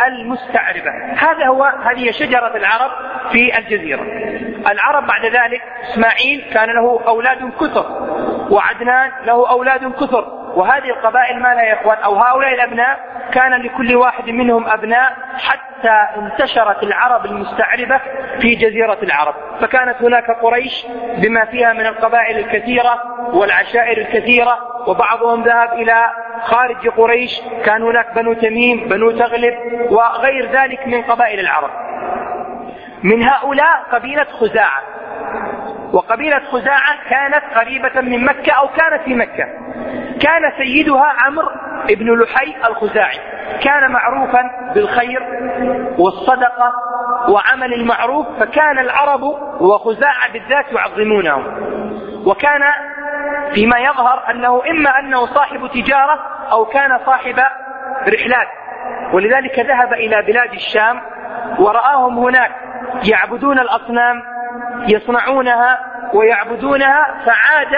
[0.06, 0.90] المستعربة.
[1.18, 2.90] هذا هو هذه شجرة العرب
[3.32, 4.02] في الجزيرة.
[4.70, 7.86] العرب بعد ذلك إسماعيل كان له أولاد كثر
[8.50, 10.42] وعدنان له أولاد كثر.
[10.54, 16.06] وهذه القبائل ما لها يا إخوان؟ أو هؤلاء الأبناء كان لكل واحد منهم أبناء حتى
[16.16, 18.00] انتشرت العرب المستعربة
[18.40, 19.34] في جزيرة العرب.
[19.60, 23.02] فكانت هناك قريش بما فيها من القبائل الكثيرة
[23.34, 26.10] والعشائر الكثيرة وبعضهم ذهب إلى
[26.42, 27.40] خارج قريش.
[27.64, 29.54] كان هناك بنو تميم بنو تغلب
[29.90, 31.70] وغير ذلك من قبائل العرب.
[33.02, 34.82] من هؤلاء قبيلة خزاعة.
[35.92, 39.44] وقبيلة خزاعة كانت قريبة من مكة أو كانت في مكة.
[40.20, 41.48] كان سيدها عمرو
[41.88, 43.18] بن لحي الخزاعي.
[43.62, 44.42] كان معروفا
[44.74, 45.22] بالخير
[45.98, 46.72] والصدقة
[47.28, 49.22] وعمل المعروف فكان العرب
[49.60, 51.36] وخزاعة بالذات يعظمونه
[52.26, 52.62] وكان
[53.54, 56.18] فيما يظهر أنه إما أنه صاحب تجارة
[56.52, 57.38] أو كان صاحب
[58.08, 58.48] رحلات.
[59.12, 61.00] ولذلك ذهب إلى بلاد الشام
[61.58, 62.50] ورآهم هناك
[63.10, 64.22] يعبدون الأصنام
[64.88, 65.78] يصنعونها
[66.14, 67.76] ويعبدونها فعاد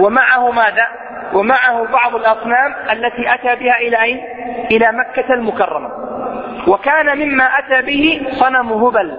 [0.00, 0.86] ومعه ماذا؟
[1.32, 4.20] ومعه بعض الأصنام التي أتى بها إلى أين؟
[4.70, 5.90] إلى مكة المكرمة.
[6.68, 9.18] وكان مما أتى به صنم هبل.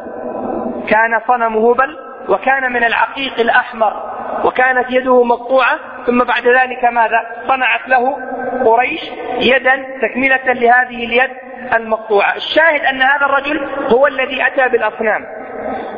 [0.90, 1.98] كان صنم هبل
[2.30, 8.18] وكان من العقيق الأحمر وكانت يده مقطوعة ثم بعد ذلك ماذا؟ صنعت له
[8.66, 9.02] قريش
[9.40, 11.32] يدا تكملة لهذه اليد
[11.74, 12.36] المقطوعة.
[12.36, 15.26] الشاهد أن هذا الرجل هو الذي أتى بالأصنام.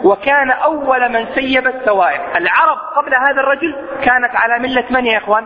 [0.03, 5.45] وكان أول من سيب السوائر العرب قبل هذا الرجل كانت على ملة من يا إخوان؟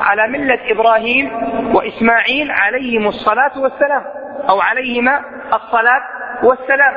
[0.00, 1.30] على ملة إبراهيم
[1.74, 4.04] وإسماعيل عليهم الصلاة والسلام
[4.48, 5.22] أو عليهما
[5.54, 6.02] الصلاة
[6.42, 6.94] والسلام.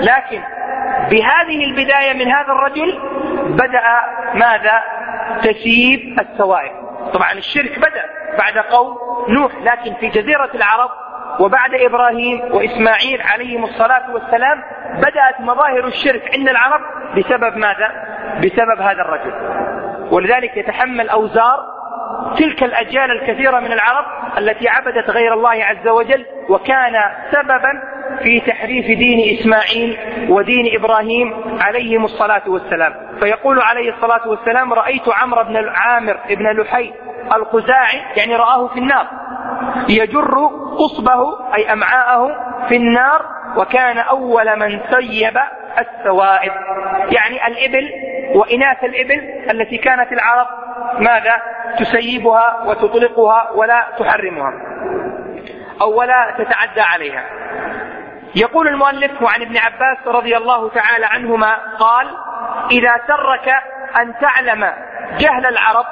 [0.00, 0.42] لكن
[1.10, 3.00] بهذه البداية من هذا الرجل
[3.48, 3.82] بدأ
[4.34, 4.82] ماذا؟
[5.42, 6.72] تسييب السوائر
[7.14, 8.04] طبعا الشرك بدأ
[8.38, 8.96] بعد قوم
[9.28, 10.90] نوح لكن في جزيرة العرب
[11.40, 14.62] وبعد إبراهيم وإسماعيل عليهم الصلاة والسلام
[14.96, 16.80] بدأت مظاهر الشرك عند العرب
[17.16, 17.90] بسبب ماذا؟
[18.38, 19.32] بسبب هذا الرجل
[20.10, 21.74] ولذلك يتحمل أوزار
[22.38, 24.04] تلك الأجيال الكثيرة من العرب
[24.38, 27.82] التي عبدت غير الله عز وجل وكان سببا
[28.22, 29.98] في تحريف دين إسماعيل
[30.28, 32.94] ودين إبراهيم عليهم الصلاة والسلام.
[33.20, 36.92] فيقول عليه الصلاة والسلام رأيت عمرو بن عامر بن لحي
[37.36, 39.06] الخزاعي يعني رآه في النار
[39.88, 42.28] يجر قصبه أي أمعاءه
[42.68, 43.22] في النار
[43.56, 45.38] وكان أول من سيب
[45.78, 46.52] السوائب.
[47.10, 47.90] يعني الإبل
[48.34, 50.46] وإناث الإبل التي كانت العرب
[50.98, 51.42] ماذا؟
[51.78, 54.52] تسيبها وتطلقها ولا تحرمها
[55.80, 57.24] أو ولا تتعدى عليها.
[58.36, 62.06] يقول المؤلف عن ابن عباس رضي الله تعالى عنهما قال
[62.70, 63.48] إذا سرك
[64.00, 64.72] أن تعلم
[65.18, 65.84] جهل العرب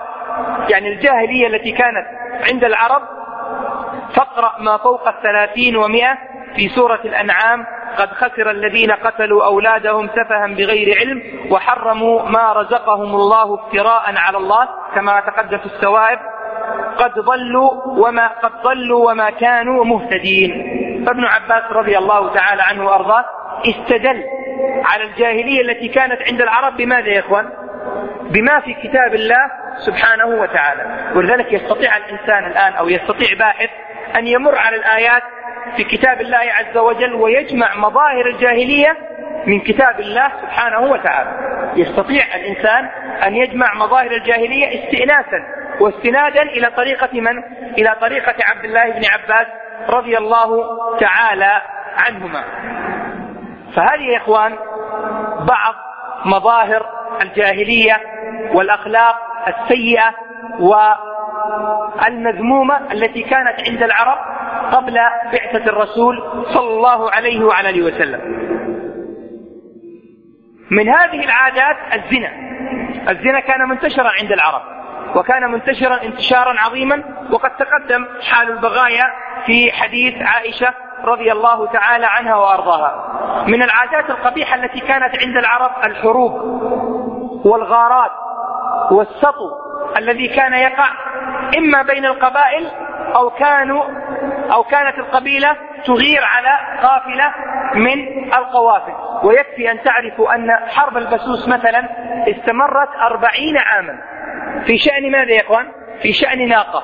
[0.69, 2.07] يعني الجاهلية التي كانت
[2.51, 3.03] عند العرب
[4.17, 6.19] فاقرأ ما فوق الثلاثين ومئة
[6.57, 7.67] في سورة الأنعام
[7.99, 14.69] قد خسر الذين قتلوا أولادهم سفها بغير علم وحرموا ما رزقهم الله افتراء على الله
[14.95, 16.19] كما تقدم في السوائب
[16.99, 20.53] قد ضلوا وما قد ضلوا وما كانوا مهتدين
[21.07, 23.25] فابن عباس رضي الله تعالى عنه وأرضاه
[23.69, 24.25] استدل
[24.85, 27.49] على الجاهلية التي كانت عند العرب بماذا يا إخوان؟
[28.23, 33.71] بما في كتاب الله سبحانه وتعالى ولذلك يستطيع الإنسان الآن أو يستطيع باحث
[34.17, 35.23] أن يمر على الآيات
[35.77, 38.97] في كتاب الله عز وجل ويجمع مظاهر الجاهلية
[39.47, 41.31] من كتاب الله سبحانه وتعالى
[41.77, 42.89] يستطيع الإنسان
[43.27, 45.45] أن يجمع مظاهر الجاهلية استئناسا
[45.81, 47.43] واستنادا إلى طريقة من؟
[47.79, 49.47] إلى طريقة عبد الله بن عباس
[49.89, 51.63] رضي الله تعالى
[51.97, 52.45] عنهما
[53.77, 54.57] فهذه يا إخوان
[55.49, 55.75] بعض
[56.25, 56.87] مظاهر
[57.23, 58.01] الجاهلية
[58.55, 59.17] والأخلاق
[59.49, 60.15] السيئة
[62.01, 64.19] والمذمومة التي كانت عند العرب
[64.73, 64.95] قبل
[65.33, 66.23] بعثة الرسول
[66.55, 68.21] صلى الله عليه وعلى آله وسلم.
[70.71, 72.33] من هذه العادات الزنا.
[73.11, 74.63] الزنا كان منتشرا عند العرب
[75.17, 79.05] وكان منتشرا انتشارا عظيما وقد تقدم حال البغايا
[79.47, 80.75] في حديث عائشة
[81.05, 83.13] رضي الله تعالى عنها وأرضاها.
[83.47, 86.33] من العادات القبيحة التي كانت عند العرب الحروب
[87.45, 88.11] والغارات
[88.91, 89.51] والسطو
[89.97, 90.89] الذي كان يقع
[91.59, 92.71] إما بين القبائل
[93.17, 93.85] أو كانوا
[94.53, 97.35] أو كانت القبيلة تغير على قافلة
[97.75, 98.93] من القوافل.
[99.23, 101.89] ويكفي أن تعرفوا أن حرب البسوس مثلا
[102.29, 103.99] استمرت أربعين عاما.
[104.67, 105.73] في شأن ماذا يا إخوان؟
[106.03, 106.83] في شأن ناقة.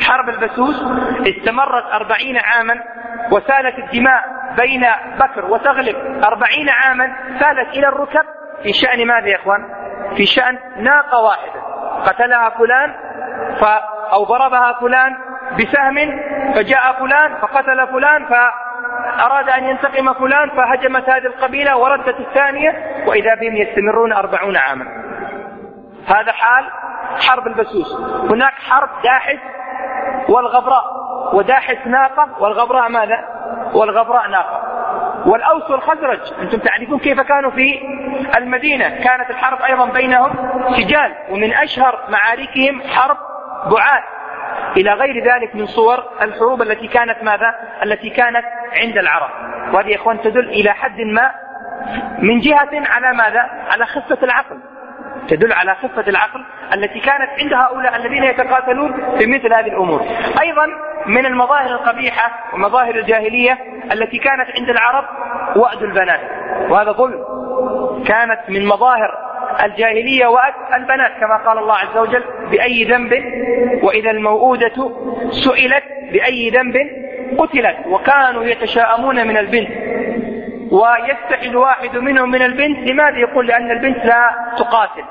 [0.00, 0.82] حرب البسوس
[1.26, 2.74] استمرت أربعين عاما
[3.30, 4.24] وسالت الدماء
[4.56, 4.86] بين
[5.18, 6.24] بكر وتغلب.
[6.24, 8.24] أربعين عاما سالت إلى الركب
[8.62, 9.68] في شأن ماذا يا إخوان؟
[10.16, 11.60] في شأن ناقة واحدة.
[12.06, 12.94] قتلها فلان
[13.60, 13.64] ف
[14.12, 15.16] أو ضربها فلان
[15.58, 16.20] بسهم
[16.54, 23.56] فجاء فلان فقتل فلان فأراد أن ينتقم فلان فهجمت هذه القبيلة وردت الثانية وإذا بهم
[23.56, 24.84] يستمرون أربعون عاما.
[26.06, 26.64] هذا حال
[27.28, 28.00] حرب البسوس.
[28.30, 29.38] هناك حرب داحس
[30.28, 30.84] والغبراء.
[31.32, 33.24] وداحس ناقة والغبراء ماذا؟
[33.74, 34.62] والغبراء ناقة.
[35.26, 37.80] والأوس والخزرج أنتم تعرفون كيف كانوا في
[38.36, 38.88] المدينة.
[38.88, 40.32] كانت الحرب أيضا بينهم
[40.76, 43.16] سجال ومن أشهر معاركهم حرب
[43.70, 44.02] بعاد.
[44.76, 48.44] إلى غير ذلك من صور الحروب التي كانت ماذا؟ التي كانت
[48.82, 49.30] عند العرب.
[49.74, 51.30] وهذه يا إخوان تدل إلى حد ما
[52.18, 54.58] من جهة على ماذا؟ على خفة العقل.
[55.28, 56.44] تدل على خفة العقل
[56.74, 60.02] التي كانت عند هؤلاء الذين يتقاتلون في مثل هذه الأمور.
[60.42, 60.66] أيضا
[61.06, 63.58] من المظاهر القبيحة ومظاهر الجاهلية
[63.92, 65.04] التي كانت عند العرب
[65.56, 66.20] وأد البنات.
[66.70, 67.24] وهذا ظلم.
[68.04, 69.32] كانت من مظاهر
[69.64, 73.12] الجاهلية وأد البنات كما قال الله عز وجل بأي ذنب
[73.82, 74.92] وإذا الموءودة
[75.30, 76.76] سئلت بأي ذنب
[77.38, 77.76] قتلت.
[77.86, 79.68] وكانوا يتشاءمون من البنت.
[80.72, 85.04] ويستحي الواحد منهم من البنت لماذا يقول لأن البنت لا تقاتل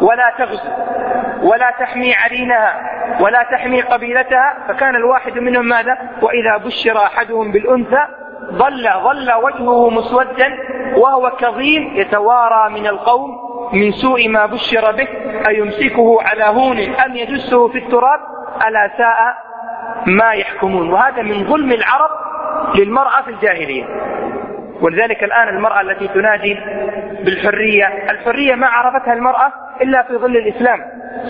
[0.00, 0.70] ولا تغزو
[1.42, 8.06] ولا تحمي عرينها ولا تحمي قبيلتها؟ فكان الواحد منهم ماذا؟ وإذا بشر أحدهم بالأنثى
[8.52, 10.58] ظل ظل وجهه مسودا
[10.96, 13.30] وهو كظيم يتوارى من القوم
[13.72, 15.08] من سوء ما بشر به
[15.48, 18.20] أيمسكه على هون أم يدسه في التراب؟
[18.68, 19.36] ألا ساء
[20.06, 20.92] ما يحكمون.
[20.92, 22.10] وهذا من ظلم العرب
[22.74, 23.84] للمرأة في الجاهلية.
[24.80, 26.54] ولذلك الآن المرأة التي تنادي
[27.24, 29.52] بالحرية الحرية ما عرفتها المرأة
[29.82, 30.80] إلا في ظل الإسلام.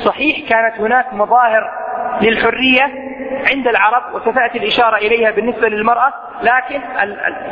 [0.04, 1.70] صحيح كانت هناك مظاهر
[2.22, 2.82] للحرية
[3.50, 6.80] عند العرب وستأتي الإشارة إليها بالنسبة للمرأة لكن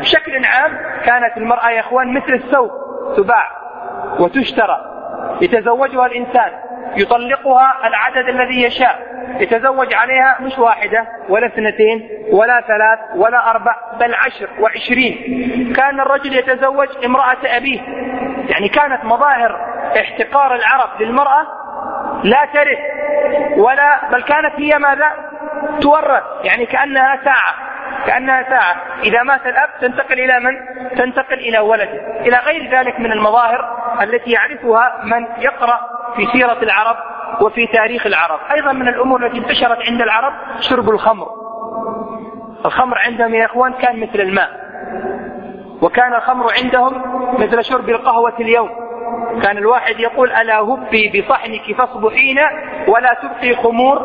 [0.01, 2.71] بشكل عام كانت المرأة يا إخوان مثل الثوب
[3.17, 3.51] تباع
[4.19, 4.79] وتشترى
[5.43, 6.53] يتزوجها الإنسان.
[6.97, 9.15] يطلقها العدد الذي يشاء.
[9.41, 15.73] يتزوج عليها مش واحدة ولا اثنتين ولا ثلاث ولا أربع بل عشر وعشرين.
[15.77, 17.81] كان الرجل يتزوج امرأة أبيه.
[18.49, 21.64] يعني كانت مظاهر احتقار العرب للمرأة
[22.25, 22.79] لا ترث
[23.57, 25.11] ولا بل كانت هي ماذا؟
[25.81, 27.55] تورث يعني كأنها ساعة
[28.07, 28.77] كأنها ساعة.
[29.03, 30.53] إذا مات الأب تنتقل إلى من؟
[30.97, 32.21] تنتقل إلى ولده.
[32.21, 35.81] إلى غير ذلك من المظاهر التي يعرفها من يقرأ
[36.17, 36.97] في سيرة العرب
[37.41, 38.41] وفي تاريخ العرب.
[38.55, 41.27] أيضا من الأمور التي انتشرت عند العرب شرب الخمر.
[42.67, 44.51] الخمر عندهم يا إخوان كان مثل الماء
[45.83, 47.03] وكان الخمر عندهم
[47.39, 48.84] مثل شرب القهوة اليوم.
[49.43, 52.39] كان الواحد يقول ألا هبي بصحنك فاصبحين
[52.89, 53.99] ولا تبقي خمور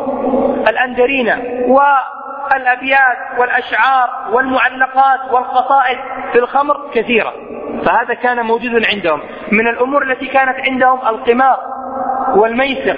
[0.69, 1.29] الأندرين
[1.67, 5.97] والأبيات والأشعار والمعلقات والقصائد
[6.33, 7.33] في الخمر كثيرة.
[7.85, 9.21] فهذا كان موجود عندهم.
[9.51, 11.57] من الأمور التي كانت عندهم القمار
[12.35, 12.97] والميسر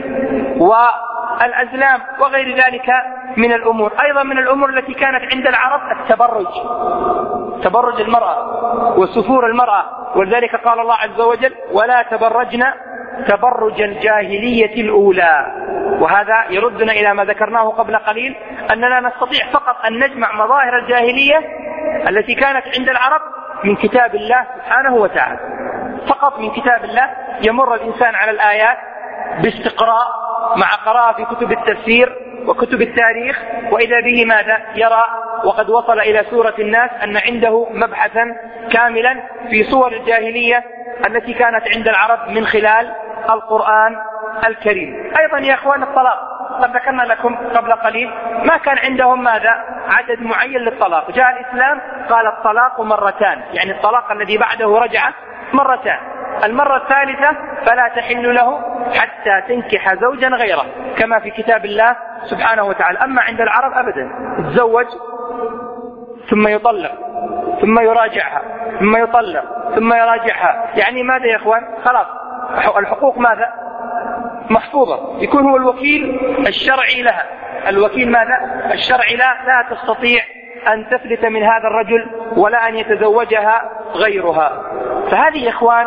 [1.41, 2.89] والأزلام وغير ذلك
[3.37, 3.93] من الأمور.
[4.03, 6.47] أيضا من الأمور التي كانت عند العرب التبرج.
[7.63, 8.37] تبرج المرأة
[8.99, 9.83] وسفور المرأة.
[10.17, 12.63] ولذلك قال الله عز وجل ولا تبرجن
[13.27, 15.45] تبرج الجاهلية الأولى.
[15.99, 18.35] وهذا يردنا إلى ما ذكرناه قبل قليل
[18.73, 21.39] أننا نستطيع فقط أن نجمع مظاهر الجاهلية
[22.09, 23.21] التي كانت عند العرب
[23.63, 25.39] من كتاب الله سبحانه وتعالى.
[26.07, 27.09] فقط من كتاب الله
[27.41, 28.77] يمر الإنسان على الآيات
[29.43, 32.15] باستقراء مع قراءة في كتب التفسير
[32.47, 33.39] وكتب التاريخ
[33.71, 35.03] وإذا به ماذا يرى؟
[35.45, 38.35] وقد وصل إلى سورة الناس أن عنده مبحثا
[38.71, 40.63] كاملا في صور الجاهلية
[41.05, 42.93] التي كانت عند العرب من خلال
[43.29, 43.97] القرآن
[44.47, 45.11] الكريم.
[45.19, 46.31] أيضا يا أخوان الطلاق.
[46.61, 48.09] قد ذكرنا لكم قبل قليل
[48.45, 51.11] ما كان عندهم ماذا؟ عدد معين للطلاق.
[51.11, 55.13] جاء الإسلام قال الطلاق مرتان يعني الطلاق الذي بعده رجعة
[55.53, 55.97] مرتان
[56.43, 58.61] المرة الثالثة فلا تحل له
[58.99, 60.65] حتى تنكح زوجا غيره
[60.97, 62.99] كما في كتاب الله سبحانه وتعالى.
[62.99, 64.85] أما عند العرب أبدا تزوج
[66.29, 66.91] ثم يطلق
[67.61, 68.41] ثم يراجعها
[68.79, 69.43] ثم يطلق
[69.75, 70.69] ثم يراجعها.
[70.75, 72.07] يعني ماذا يا إخوان؟ خلاص.
[72.77, 73.53] الحقوق ماذا؟
[74.49, 75.23] محفوظة.
[75.23, 77.23] يكون هو الوكيل الشرعي لها.
[77.67, 80.21] الوكيل ماذا؟ الشرعي لا لا تستطيع
[80.67, 82.07] أن تفلت من هذا الرجل
[82.37, 84.63] ولا أن يتزوجها غيرها.
[85.11, 85.85] فهذه إخوان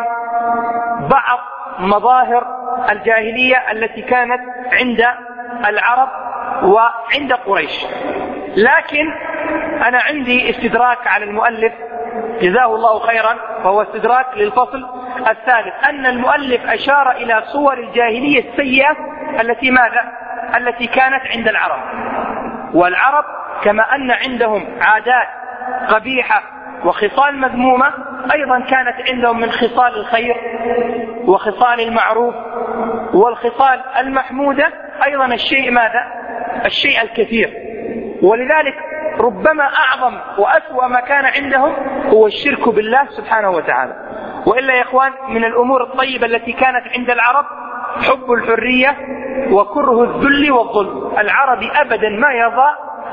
[0.99, 1.39] بعض
[1.79, 2.45] مظاهر
[2.91, 4.41] الجاهلية التي كانت
[4.73, 5.05] عند
[5.67, 6.09] العرب
[6.63, 7.85] وعند قريش.
[8.57, 9.13] لكن
[9.87, 11.73] أنا عندي استدراك على المؤلف
[12.41, 14.85] جزاه الله خيرا وهو استدراك للفصل
[15.19, 15.85] الثالث.
[15.89, 18.95] أن المؤلف أشار إلى صور الجاهلية السيئة
[19.41, 20.11] التي ماذا؟
[20.57, 21.79] التي كانت عند العرب.
[22.73, 23.25] والعرب
[23.63, 25.27] كما أن عندهم عادات
[25.89, 26.43] قبيحة
[26.85, 27.93] وخصال مذمومة
[28.33, 30.35] أيضا كانت عندهم من خصال الخير
[31.27, 32.35] وخصال المعروف
[33.13, 34.73] والخصال المحمودة
[35.05, 36.03] أيضا الشيء ماذا؟
[36.65, 37.53] الشيء الكثير.
[38.21, 38.75] ولذلك
[39.19, 41.73] ربما أعظم وأسوأ ما كان عندهم
[42.09, 43.93] هو الشرك بالله سبحانه وتعالى.
[44.47, 47.45] وإلا يا إخوان من الأمور الطيبة التي كانت عند العرب
[48.09, 48.97] حب الحرية
[49.51, 51.17] وكره الذل والظلم.
[51.17, 52.69] العربي أبدا ما يرضى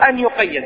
[0.08, 0.64] أن يقيد.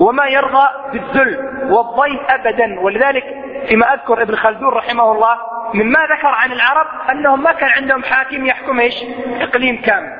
[0.00, 1.38] وما يرضى بالذل
[1.70, 2.80] والضيف أبدا.
[2.80, 3.24] ولذلك
[3.68, 5.36] فيما أذكر ابن خلدون رحمه الله
[5.74, 9.04] مما ذكر عن العرب أنهم ما كان عندهم حاكم يحكم إيش؟
[9.40, 10.12] إقليم كامل.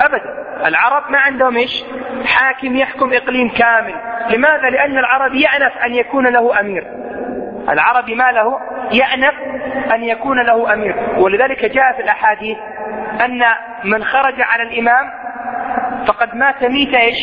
[0.00, 0.46] أبدا.
[0.66, 1.84] العرب ما عندهم إيش؟
[2.24, 3.94] حاكم يحكم إقليم كامل.
[4.30, 6.86] لماذا؟ لأن العرب يأنف أن يكون له أمير.
[7.68, 8.60] العربي ما له؟
[8.92, 9.34] يأنف
[9.94, 10.96] أن يكون له أمير.
[11.18, 12.58] ولذلك جاء في الأحاديث
[13.24, 13.42] أن
[13.84, 15.10] من خرج على الإمام
[16.06, 17.18] فقد مات ميتة إيش؟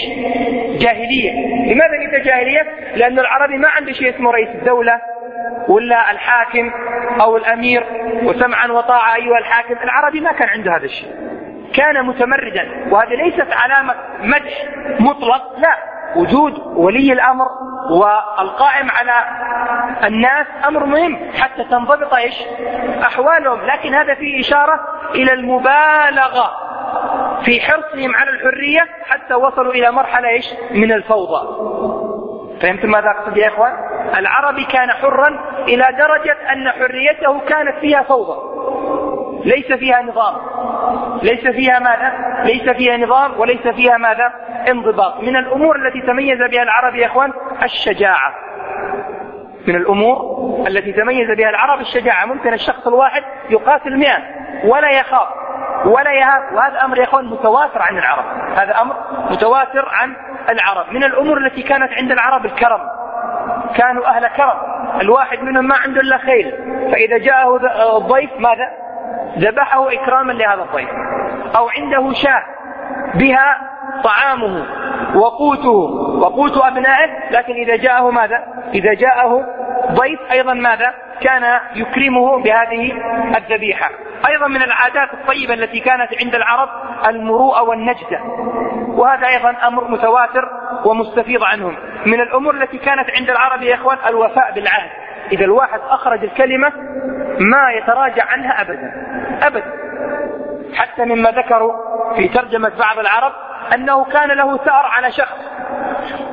[0.82, 1.32] جاهلية.
[1.74, 2.62] لماذا ميتة جاهلية؟
[2.96, 5.02] لأن العربي ما عنده شيء اسمه رئيس الدولة
[5.68, 6.72] ولا الحاكم
[7.22, 7.86] أو الأمير
[8.24, 9.76] وسمعا وطاعة أيها الحاكم.
[9.84, 11.10] العربي ما كان عنده هذا الشيء.
[11.74, 12.88] كان متمردا.
[12.92, 13.94] وهذه ليست علامة
[14.24, 14.66] مدح
[15.00, 15.78] مطلق لا.
[16.16, 17.48] وجود ولي الأمر
[17.92, 19.26] والقائم على
[20.04, 22.36] الناس أمر مهم حتى تنضبط إيش؟
[23.04, 23.66] أحوالهم.
[23.66, 24.80] لكن هذا فيه إشارة
[25.16, 26.63] إلى المبالغة.
[27.46, 31.74] في حرصهم على الحرية حتى وصلوا إلى مرحلة إيش؟ من الفوضى.
[32.62, 33.74] فهمتم ماذا أقصد يا إخوان؟
[34.18, 35.28] العربي كان حرا
[35.68, 38.54] إلى درجة أن حريته كانت فيها فوضى.
[39.46, 40.36] ليس فيها نظام.
[41.24, 42.14] ليس فيها ماذا؟
[42.44, 44.34] ليس فيها نظام وليس فيها ماذا؟
[44.70, 45.20] انضباط.
[45.20, 47.34] من الأمور التي تميز بها العرب يا إخوان
[47.64, 48.34] الشجاعة.
[49.68, 50.18] من الأمور
[50.68, 52.26] التي تميز بها العرب الشجاعة.
[52.26, 54.18] ممكن الشخص الواحد يقاتل مئة
[54.66, 55.28] ولا يخاف.
[55.86, 56.12] ولا
[56.54, 58.26] وهذا أمر يا إخوان متواتر عن العرب.
[58.56, 58.96] هذا أمر
[59.32, 60.16] متواتر عن
[60.50, 60.94] العرب.
[60.94, 62.82] من الأمور التي كانت عند العرب الكرم.
[63.76, 64.58] كانوا أهل كرم.
[65.02, 66.52] الواحد منهم ما عنده إلا خيل.
[66.92, 67.60] فإذا جاءه
[67.98, 68.70] الضيف ماذا؟
[69.38, 70.90] ذبحه إكراما لهذا الضيف.
[71.56, 72.44] أو عنده شاة.
[73.16, 73.58] بها
[74.04, 74.66] طعامه
[75.16, 75.78] وقوته
[76.20, 79.46] وقوت أبنائه لكن إذا جاءه ماذا؟ إذا جاءه
[79.92, 82.92] ضيف أيضا ماذا؟ كان يكرمه بهذه
[83.38, 83.90] الذبيحة.
[84.30, 86.70] أيضا من العادات الطيبة التي كانت عند العرب
[87.08, 88.20] المروءة والنجدة
[88.88, 90.50] وهذا أيضا أمر متواتر
[90.86, 91.76] ومستفيض عنهم.
[92.06, 94.90] من الأمور التي كانت عند العرب يا إخوان الوفاء بالعهد.
[95.32, 96.72] إذا الواحد أخرج الكلمة
[97.40, 98.94] ما يتراجع عنها أبدا.
[99.48, 99.93] أبدا.
[100.76, 101.74] حتى مما ذكروا
[102.16, 103.34] في ترجمة بعض العرب
[103.74, 105.38] أنه كان له ثأر على شخص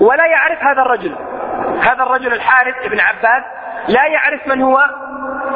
[0.01, 1.17] ولا يعرف هذا الرجل.
[1.83, 3.43] هذا الرجل الحارث بن عباد
[3.89, 4.85] لا يعرف من هو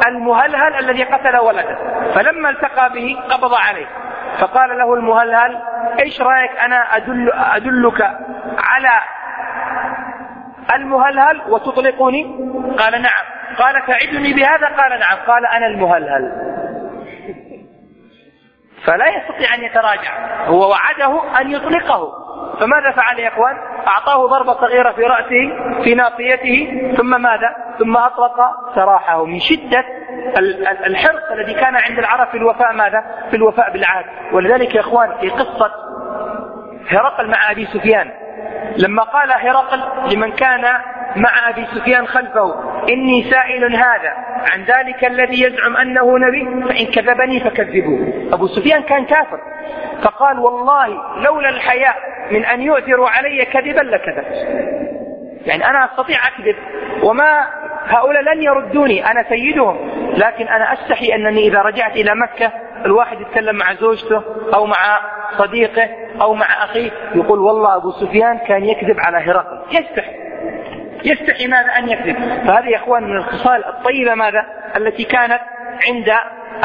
[0.07, 1.77] المهلهل الذي قتل ولده.
[2.15, 3.85] فلما التقى به قبض عليه.
[4.39, 5.61] فقال له المهلهل
[5.99, 8.01] إيش رأيك أنا ادل أدلك
[8.57, 9.01] على
[10.75, 12.23] المهلهل وتطلقني?
[12.79, 13.25] قال نعم.
[13.57, 15.17] قال تعدني بهذا؟ قال نعم.
[15.27, 16.54] قال أنا المهلهل.
[18.85, 22.25] فلا يستطيع أن يتراجع هو وعده أن يطلقه
[22.59, 23.55] فماذا فعل يا إخوان؟
[23.87, 28.35] أعطاه ضربة صغيرة في رأسه في ناصيته ثم ماذا؟ ثم أطلق
[28.75, 29.83] سراحه من شدة
[30.85, 35.29] الحرص الذي كان عند العرب في الوفاء ماذا؟ في الوفاء بالعهد ولذلك يا إخوان في
[35.29, 35.71] قصة
[36.89, 38.11] هرقل مع أبي سفيان
[38.77, 39.83] لما قال هرقل
[40.15, 40.65] لمن كان
[41.15, 42.53] مع أبي سفيان خلفه.
[42.89, 44.13] إني سائل هذا.
[44.53, 48.33] عن ذلك الذي يزعم أنه نبي فإن كذبني فكذبوه.
[48.33, 49.39] أبو سفيان كان كافر.
[50.03, 50.87] فقال والله
[51.21, 51.95] لولا الحياء
[52.31, 54.65] من أن يؤثروا علي كذبا لكذبت.
[55.45, 56.55] يعني أنا أستطيع أكذب
[57.03, 57.47] وما
[57.87, 59.11] هؤلاء لن يردوني.
[59.11, 59.77] أنا سيدهم
[60.17, 62.51] لكن أنا أستحي أنني إذا رجعت إلى مكة
[62.85, 64.23] الواحد يتكلم مع زوجته
[64.55, 64.99] أو مع
[65.37, 65.89] صديقه
[66.21, 69.61] أو مع أخيه يقول والله أبو سفيان كان يكذب على هرقل.
[69.71, 70.25] يستحي.
[71.05, 72.15] يستحي ماذا أن يكذب.
[72.47, 74.45] فهذه يا إخوان من الخصال الطيبة ماذا؟
[74.77, 75.41] التي كانت
[75.87, 76.13] عند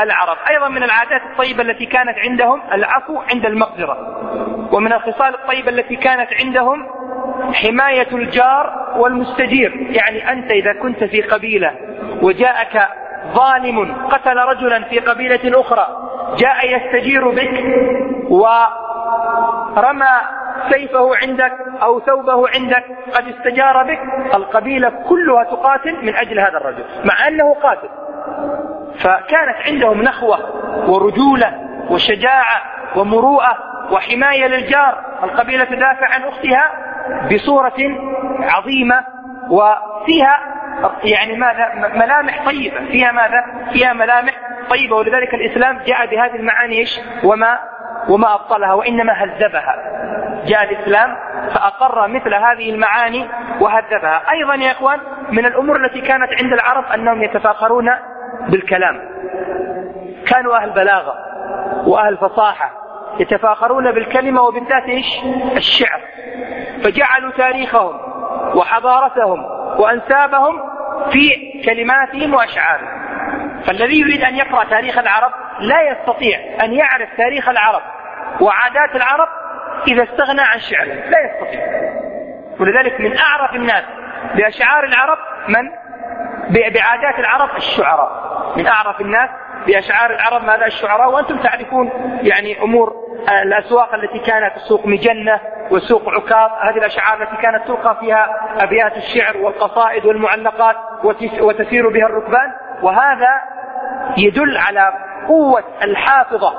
[0.02, 0.36] العرب.
[0.50, 3.96] أيضا من العادات الطيبة التي كانت عندهم العفو عند المقدرة
[4.72, 6.86] ومن الخصال الطيبة التي كانت عندهم
[7.52, 9.72] حماية الجار والمستجير.
[9.90, 11.74] يعني أنت إذا كنت في قبيلة
[12.22, 12.88] وجاءك
[13.34, 15.86] ظالم قتل رجلا في قبيلة أخرى
[16.38, 17.64] جاء يستجير بك
[19.76, 20.20] ورمى
[20.70, 21.52] سيفه عندك
[21.82, 22.84] أو ثوبه عندك
[23.14, 24.00] قد استجار بك.
[24.34, 27.88] القبيلة كلها تقاتل من أجل هذا الرجل مع أنه قاتل.
[28.98, 30.38] فكانت عندهم نخوة
[30.90, 31.52] ورجولة
[31.90, 32.62] وشجاعة
[32.96, 33.58] ومروءة
[33.92, 34.98] وحماية للجار.
[35.22, 36.70] القبيلة تدافع عن أختها
[37.32, 37.98] بصورة
[38.40, 39.04] عظيمة
[39.50, 40.38] وفيها
[41.04, 42.86] يعني ماذا؟ ملامح طيبة.
[42.86, 44.32] فيها ماذا؟ فيها ملامح
[44.70, 47.58] طيبة ولذلك الإسلام جاء بهذه المعاني إيش؟ وما
[48.08, 49.76] وما أبطلها وإنما هذبها.
[50.46, 51.16] جاء الإسلام
[51.54, 53.28] فأقر مثل هذه المعاني
[53.60, 54.22] وهذبها.
[54.32, 54.98] أيضا يا إخوان
[55.30, 57.86] من الأمور التي كانت عند العرب أنهم يتفاخرون
[58.48, 59.00] بالكلام.
[60.26, 61.14] كانوا أهل بلاغة
[61.86, 62.70] وأهل فصاحة
[63.20, 65.06] يتفاخرون بالكلمة وبالذات إيش؟
[65.56, 66.00] الشعر.
[66.84, 68.00] فجعلوا تاريخهم
[68.56, 69.44] وحضارتهم
[69.78, 70.62] وأنسابهم
[71.12, 71.30] في
[71.64, 73.00] كلماتهم وأشعارهم.
[73.66, 77.82] فالذي يريد أن يقرأ تاريخ العرب لا يستطيع أن يعرف تاريخ العرب
[78.40, 79.28] وعادات العرب
[79.88, 81.60] إذا استغنى عن شعرهم لا يستطيع.
[82.60, 83.84] ولذلك من أعرف الناس
[84.34, 85.70] بأشعار العرب من؟
[86.50, 88.30] بعادات العرب الشعراء.
[88.56, 89.30] من أعرف الناس
[89.66, 91.90] بأشعار العرب ماذا الشعراء؟ وأنتم تعرفون
[92.22, 92.94] يعني أمور
[93.42, 95.40] الأسواق التي كانت سوق مجنة
[95.70, 96.50] وسوق عكاظ.
[96.60, 100.76] هذه الأشعار التي كانت تلقى فيها أبيات الشعر والقصائد والمعلقات
[101.40, 102.52] وتسير بها الركبان.
[102.82, 103.40] وهذا
[104.18, 104.92] يدل على
[105.28, 106.54] قوة الحافظة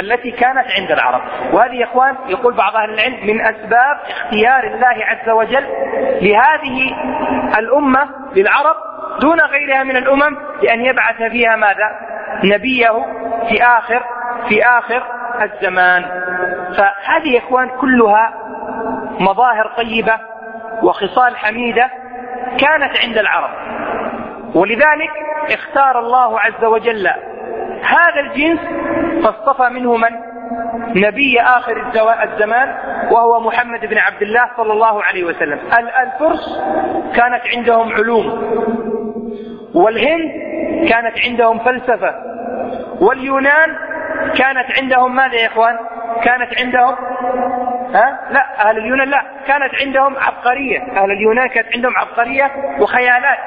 [0.00, 1.22] التي كانت عند العرب.
[1.52, 5.66] وهذه يا إخوان يقول بعض أهل العلم من أسباب اختيار الله عز وجل
[6.20, 6.96] لهذه
[7.58, 8.76] الأمة للعرب
[9.20, 11.90] دون غيرها من الأمم لأن يبعث فيها ماذا؟
[12.44, 13.04] نبيه
[13.48, 14.02] في آخر
[14.48, 15.02] في آخر
[15.42, 16.02] الزمان.
[16.78, 18.34] فهذه يا إخوان كلها
[19.20, 20.18] مظاهر طيبة
[20.82, 21.90] وخصال حميدة
[22.58, 23.50] كانت عند العرب.
[24.54, 25.10] ولذلك
[25.50, 27.06] اختار الله عز وجل
[27.82, 28.60] هذا الجنس
[29.24, 30.10] فاصطفى منه من؟
[30.96, 31.92] نبي آخر
[32.22, 32.74] الزمان
[33.12, 35.58] وهو محمد بن عبد الله صلى الله عليه وسلم.
[36.02, 36.60] الفرس
[37.16, 38.26] كانت عندهم علوم
[39.74, 40.30] والهند
[40.88, 42.14] كانت عندهم فلسفة
[43.00, 43.76] واليونان
[44.38, 45.76] كانت عندهم ماذا يا إخوان؟
[46.24, 46.94] كانت عندهم
[47.94, 50.82] ها؟ لا أهل اليونان لا كانت عندهم عبقرية.
[50.96, 52.50] أهل اليونان كانت عندهم عبقرية
[52.80, 53.38] وخيالات.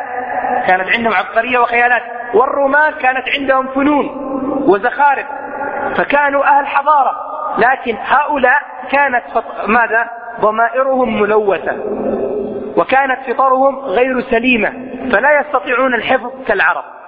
[0.68, 2.02] كانت عندهم عبقرية وخيالات.
[2.34, 4.06] والرومان كانت عندهم فنون
[4.68, 5.26] وزخارف.
[5.98, 7.12] فكانوا أهل حضارة.
[7.58, 8.62] لكن هؤلاء
[8.92, 9.24] كانت
[9.68, 10.10] ماذا؟
[10.40, 11.76] ضمائرهم ملوثة.
[12.78, 14.70] وكانت فطرهم غير سليمة.
[15.12, 16.99] فلا يستطيعون الحفظ كالعرب.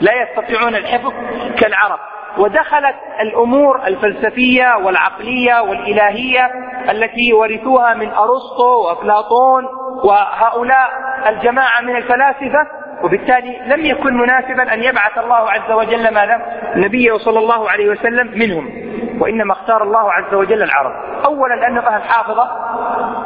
[0.00, 1.12] لا يستطيعون الحفظ
[1.60, 1.98] كالعرب.
[2.38, 6.50] ودخلت الأمور الفلسفية والعقلية والإلهية
[6.90, 9.64] التي ورثوها من أرسطو وأفلاطون
[10.04, 10.90] وهؤلاء
[11.26, 12.66] الجماعة من الفلاسفة
[13.02, 16.42] وبالتالي لم يكن مناسبا أن يبعث الله عز وجل ماذا؟
[16.76, 18.88] نبيه صلى الله عليه وسلم منهم.
[19.20, 20.92] وإنما اختار الله عز وجل العرب.
[21.24, 22.50] اولا لانهم أهل حافظه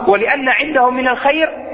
[0.09, 1.72] ولأن عندهم من الخير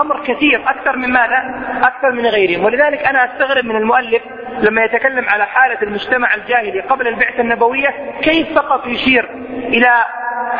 [0.00, 4.22] أمر كثير أكثر من ماذا؟ أكثر من غيرهم ولذلك أنا أستغرب من المؤلف
[4.60, 7.88] لما يتكلم على حالة المجتمع الجاهلي قبل البعثة النبوية
[8.22, 9.90] كيف فقط يشير إلى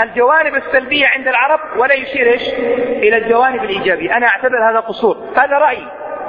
[0.02, 2.42] الجوانب السلبية عند العرب ولا يشير إيش؟
[2.88, 5.86] إلى الجوانب الإيجابية، أنا أعتبر هذا قصور، هذا رايي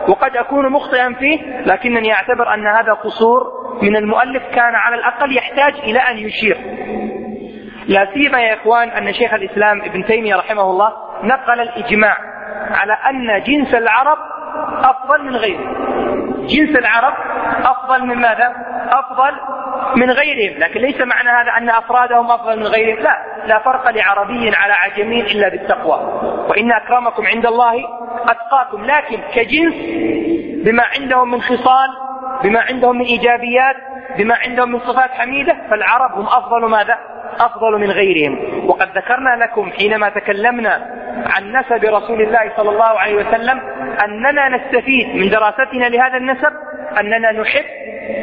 [0.08, 3.44] وقد أكون مخطئا فيه لكنني أعتبر أن هذا قصور
[3.82, 6.58] من المؤلف كان على الأقل يحتاج إلى أن يشير.
[7.88, 10.94] لا سيما يا إخوان أن شيخ الإسلام ابن تيمية رحمه الله
[11.24, 12.33] نقل الإجماع
[12.72, 14.18] على أن جنس العرب
[14.84, 15.94] أفضل من غيره.
[16.48, 17.14] جنس العرب
[17.66, 18.54] أفضل من ماذا؟
[18.90, 19.32] أفضل
[19.96, 24.52] من غيرهم، لكن ليس معنى هذا أن أفرادهم أفضل من غيرهم، لا، لا فرق لعربي
[24.56, 26.00] على عجمي إلا بالتقوى،
[26.50, 27.74] وإن أكرمكم عند الله
[28.30, 29.76] أتقاكم، لكن كجنس
[30.66, 31.90] بما عندهم من خصال،
[32.44, 33.76] بما عندهم من إيجابيات،
[34.18, 36.98] بما عندهم من صفات حميدة، فالعرب هم أفضل ماذا؟
[37.40, 38.40] أفضل من غيرهم،
[38.70, 40.74] وقد ذكرنا لكم حينما تكلمنا
[41.26, 43.62] عن نسب رسول الله صلى الله عليه وسلم
[44.06, 46.54] أننا نستفيد من دراستنا لهذا النسب
[47.00, 47.66] أننا نحب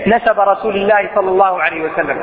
[0.07, 2.18] نسب رسول الله صلى الله عليه وسلم.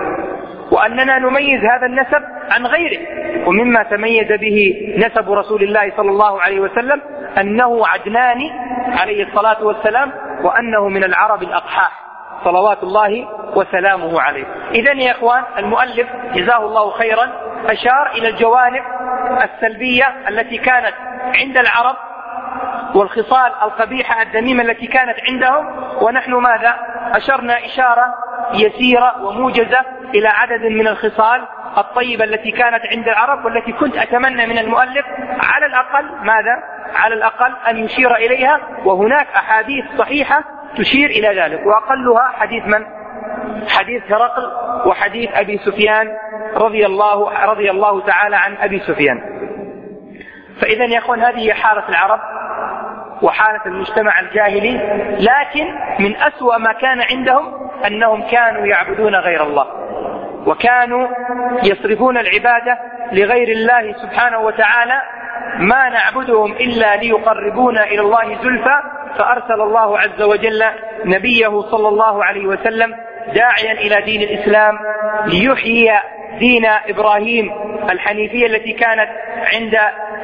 [0.72, 3.00] وأننا نميز هذا النسب عن غيره.
[3.48, 7.02] ومما تميز به نسب رسول الله صلى الله عليه وسلم
[7.40, 8.52] أنه عدناني
[9.00, 10.12] عليه الصلاة والسلام
[10.44, 11.92] وأنه من العرب الاقحاح
[12.44, 14.46] صلوات الله وسلامه عليه.
[14.72, 17.30] اذا يا إخوان المؤلف جزاه الله خيرا
[17.66, 18.84] أشار إلى الجوانب
[19.44, 20.94] السلبية التي كانت
[21.36, 21.96] عند العرب
[22.96, 25.88] والخصال القبيحة الذميمه التي كانت عندهم.
[26.02, 26.76] ونحن ماذا؟
[27.16, 28.14] أشرنا إشارة
[28.54, 29.80] يسيرة وموجزة
[30.16, 35.06] إلى عدد من الخصال الطيبة التي كانت عند العرب والتي كنت أتمنى من المؤلف
[35.44, 36.64] على الأقل ماذا؟
[36.96, 38.60] على الأقل أن يشير إليها.
[38.86, 40.44] وهناك أحاديث صحيحة
[40.78, 42.86] تشير إلى ذلك وأقلها حديث من؟
[43.70, 44.52] حديث هرقل
[44.86, 46.08] وحديث أبي سفيان
[46.56, 49.22] رضي الله رضي الله تعالى عن أبي سفيان.
[50.62, 52.20] فاذا يا أخوان هذه هي حالة العرب
[53.22, 54.74] وحالة المجتمع الجاهلي
[55.20, 55.66] لكن
[56.00, 59.68] من أسوأ ما كان عندهم أنهم كانوا يعبدون غير الله
[60.48, 61.08] وكانوا
[61.64, 62.78] يصرفون العبادة
[63.12, 65.02] لغير الله سبحانه وتعالى
[65.60, 68.80] ما نعبدهم إلا ليقربونا إلى الله زلفى
[69.18, 70.64] فأرسل الله عز وجل
[71.06, 72.96] نبيه صلى الله عليه وسلم
[73.34, 74.80] داعيا إلى دين الإسلام
[75.26, 75.92] ليحيي
[76.40, 77.52] دين إبراهيم
[77.90, 79.10] الحنيفية التي كانت
[79.54, 79.76] عند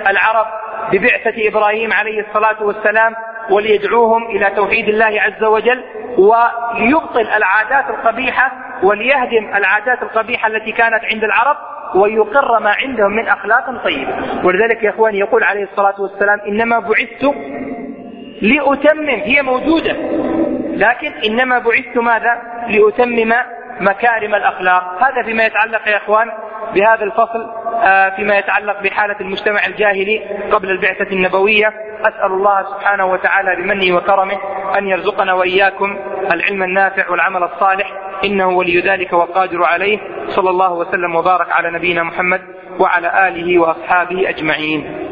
[0.10, 0.46] العرب
[0.92, 3.14] ببعثة إبراهيم عليه الصلاة والسلام
[3.52, 5.84] وليدعوهم إلى توحيد الله عز وجل
[6.18, 8.52] وليبطل العادات القبيحة
[8.84, 11.58] وليهدم العادات القبيحة التي كانت عند العرب
[11.96, 14.46] ويقر ما عندهم من أخلاق طيبة.
[14.46, 17.36] ولذلك يا إخواني يقول عليه الصلاة والسلام إنما بعثت
[18.44, 19.96] لأتمم هي موجودة.
[20.76, 23.34] لكن إنما بعثت ماذا؟ لأتمم
[23.80, 25.04] مكارم الأخلاق.
[25.04, 26.28] هذا فيما يتعلق يا إخوان
[26.74, 30.20] بهذا الفصل آه، فيما يتعلق بحالة المجتمع الجاهلي
[30.52, 31.68] قبل البعثة النبوية.
[32.02, 34.38] أسأل الله سبحانه وتعالى بمنه وكرمه
[34.78, 36.00] أن يرزقنا وإياكم
[36.34, 37.92] العلم النافع والعمل الصالح.
[38.26, 40.00] إنه ولي ذلك وقادر عليه.
[40.28, 42.42] صلى الله وسلم وبارك على نبينا محمد
[42.80, 45.04] وعلى آله وأصحابه أجمعين.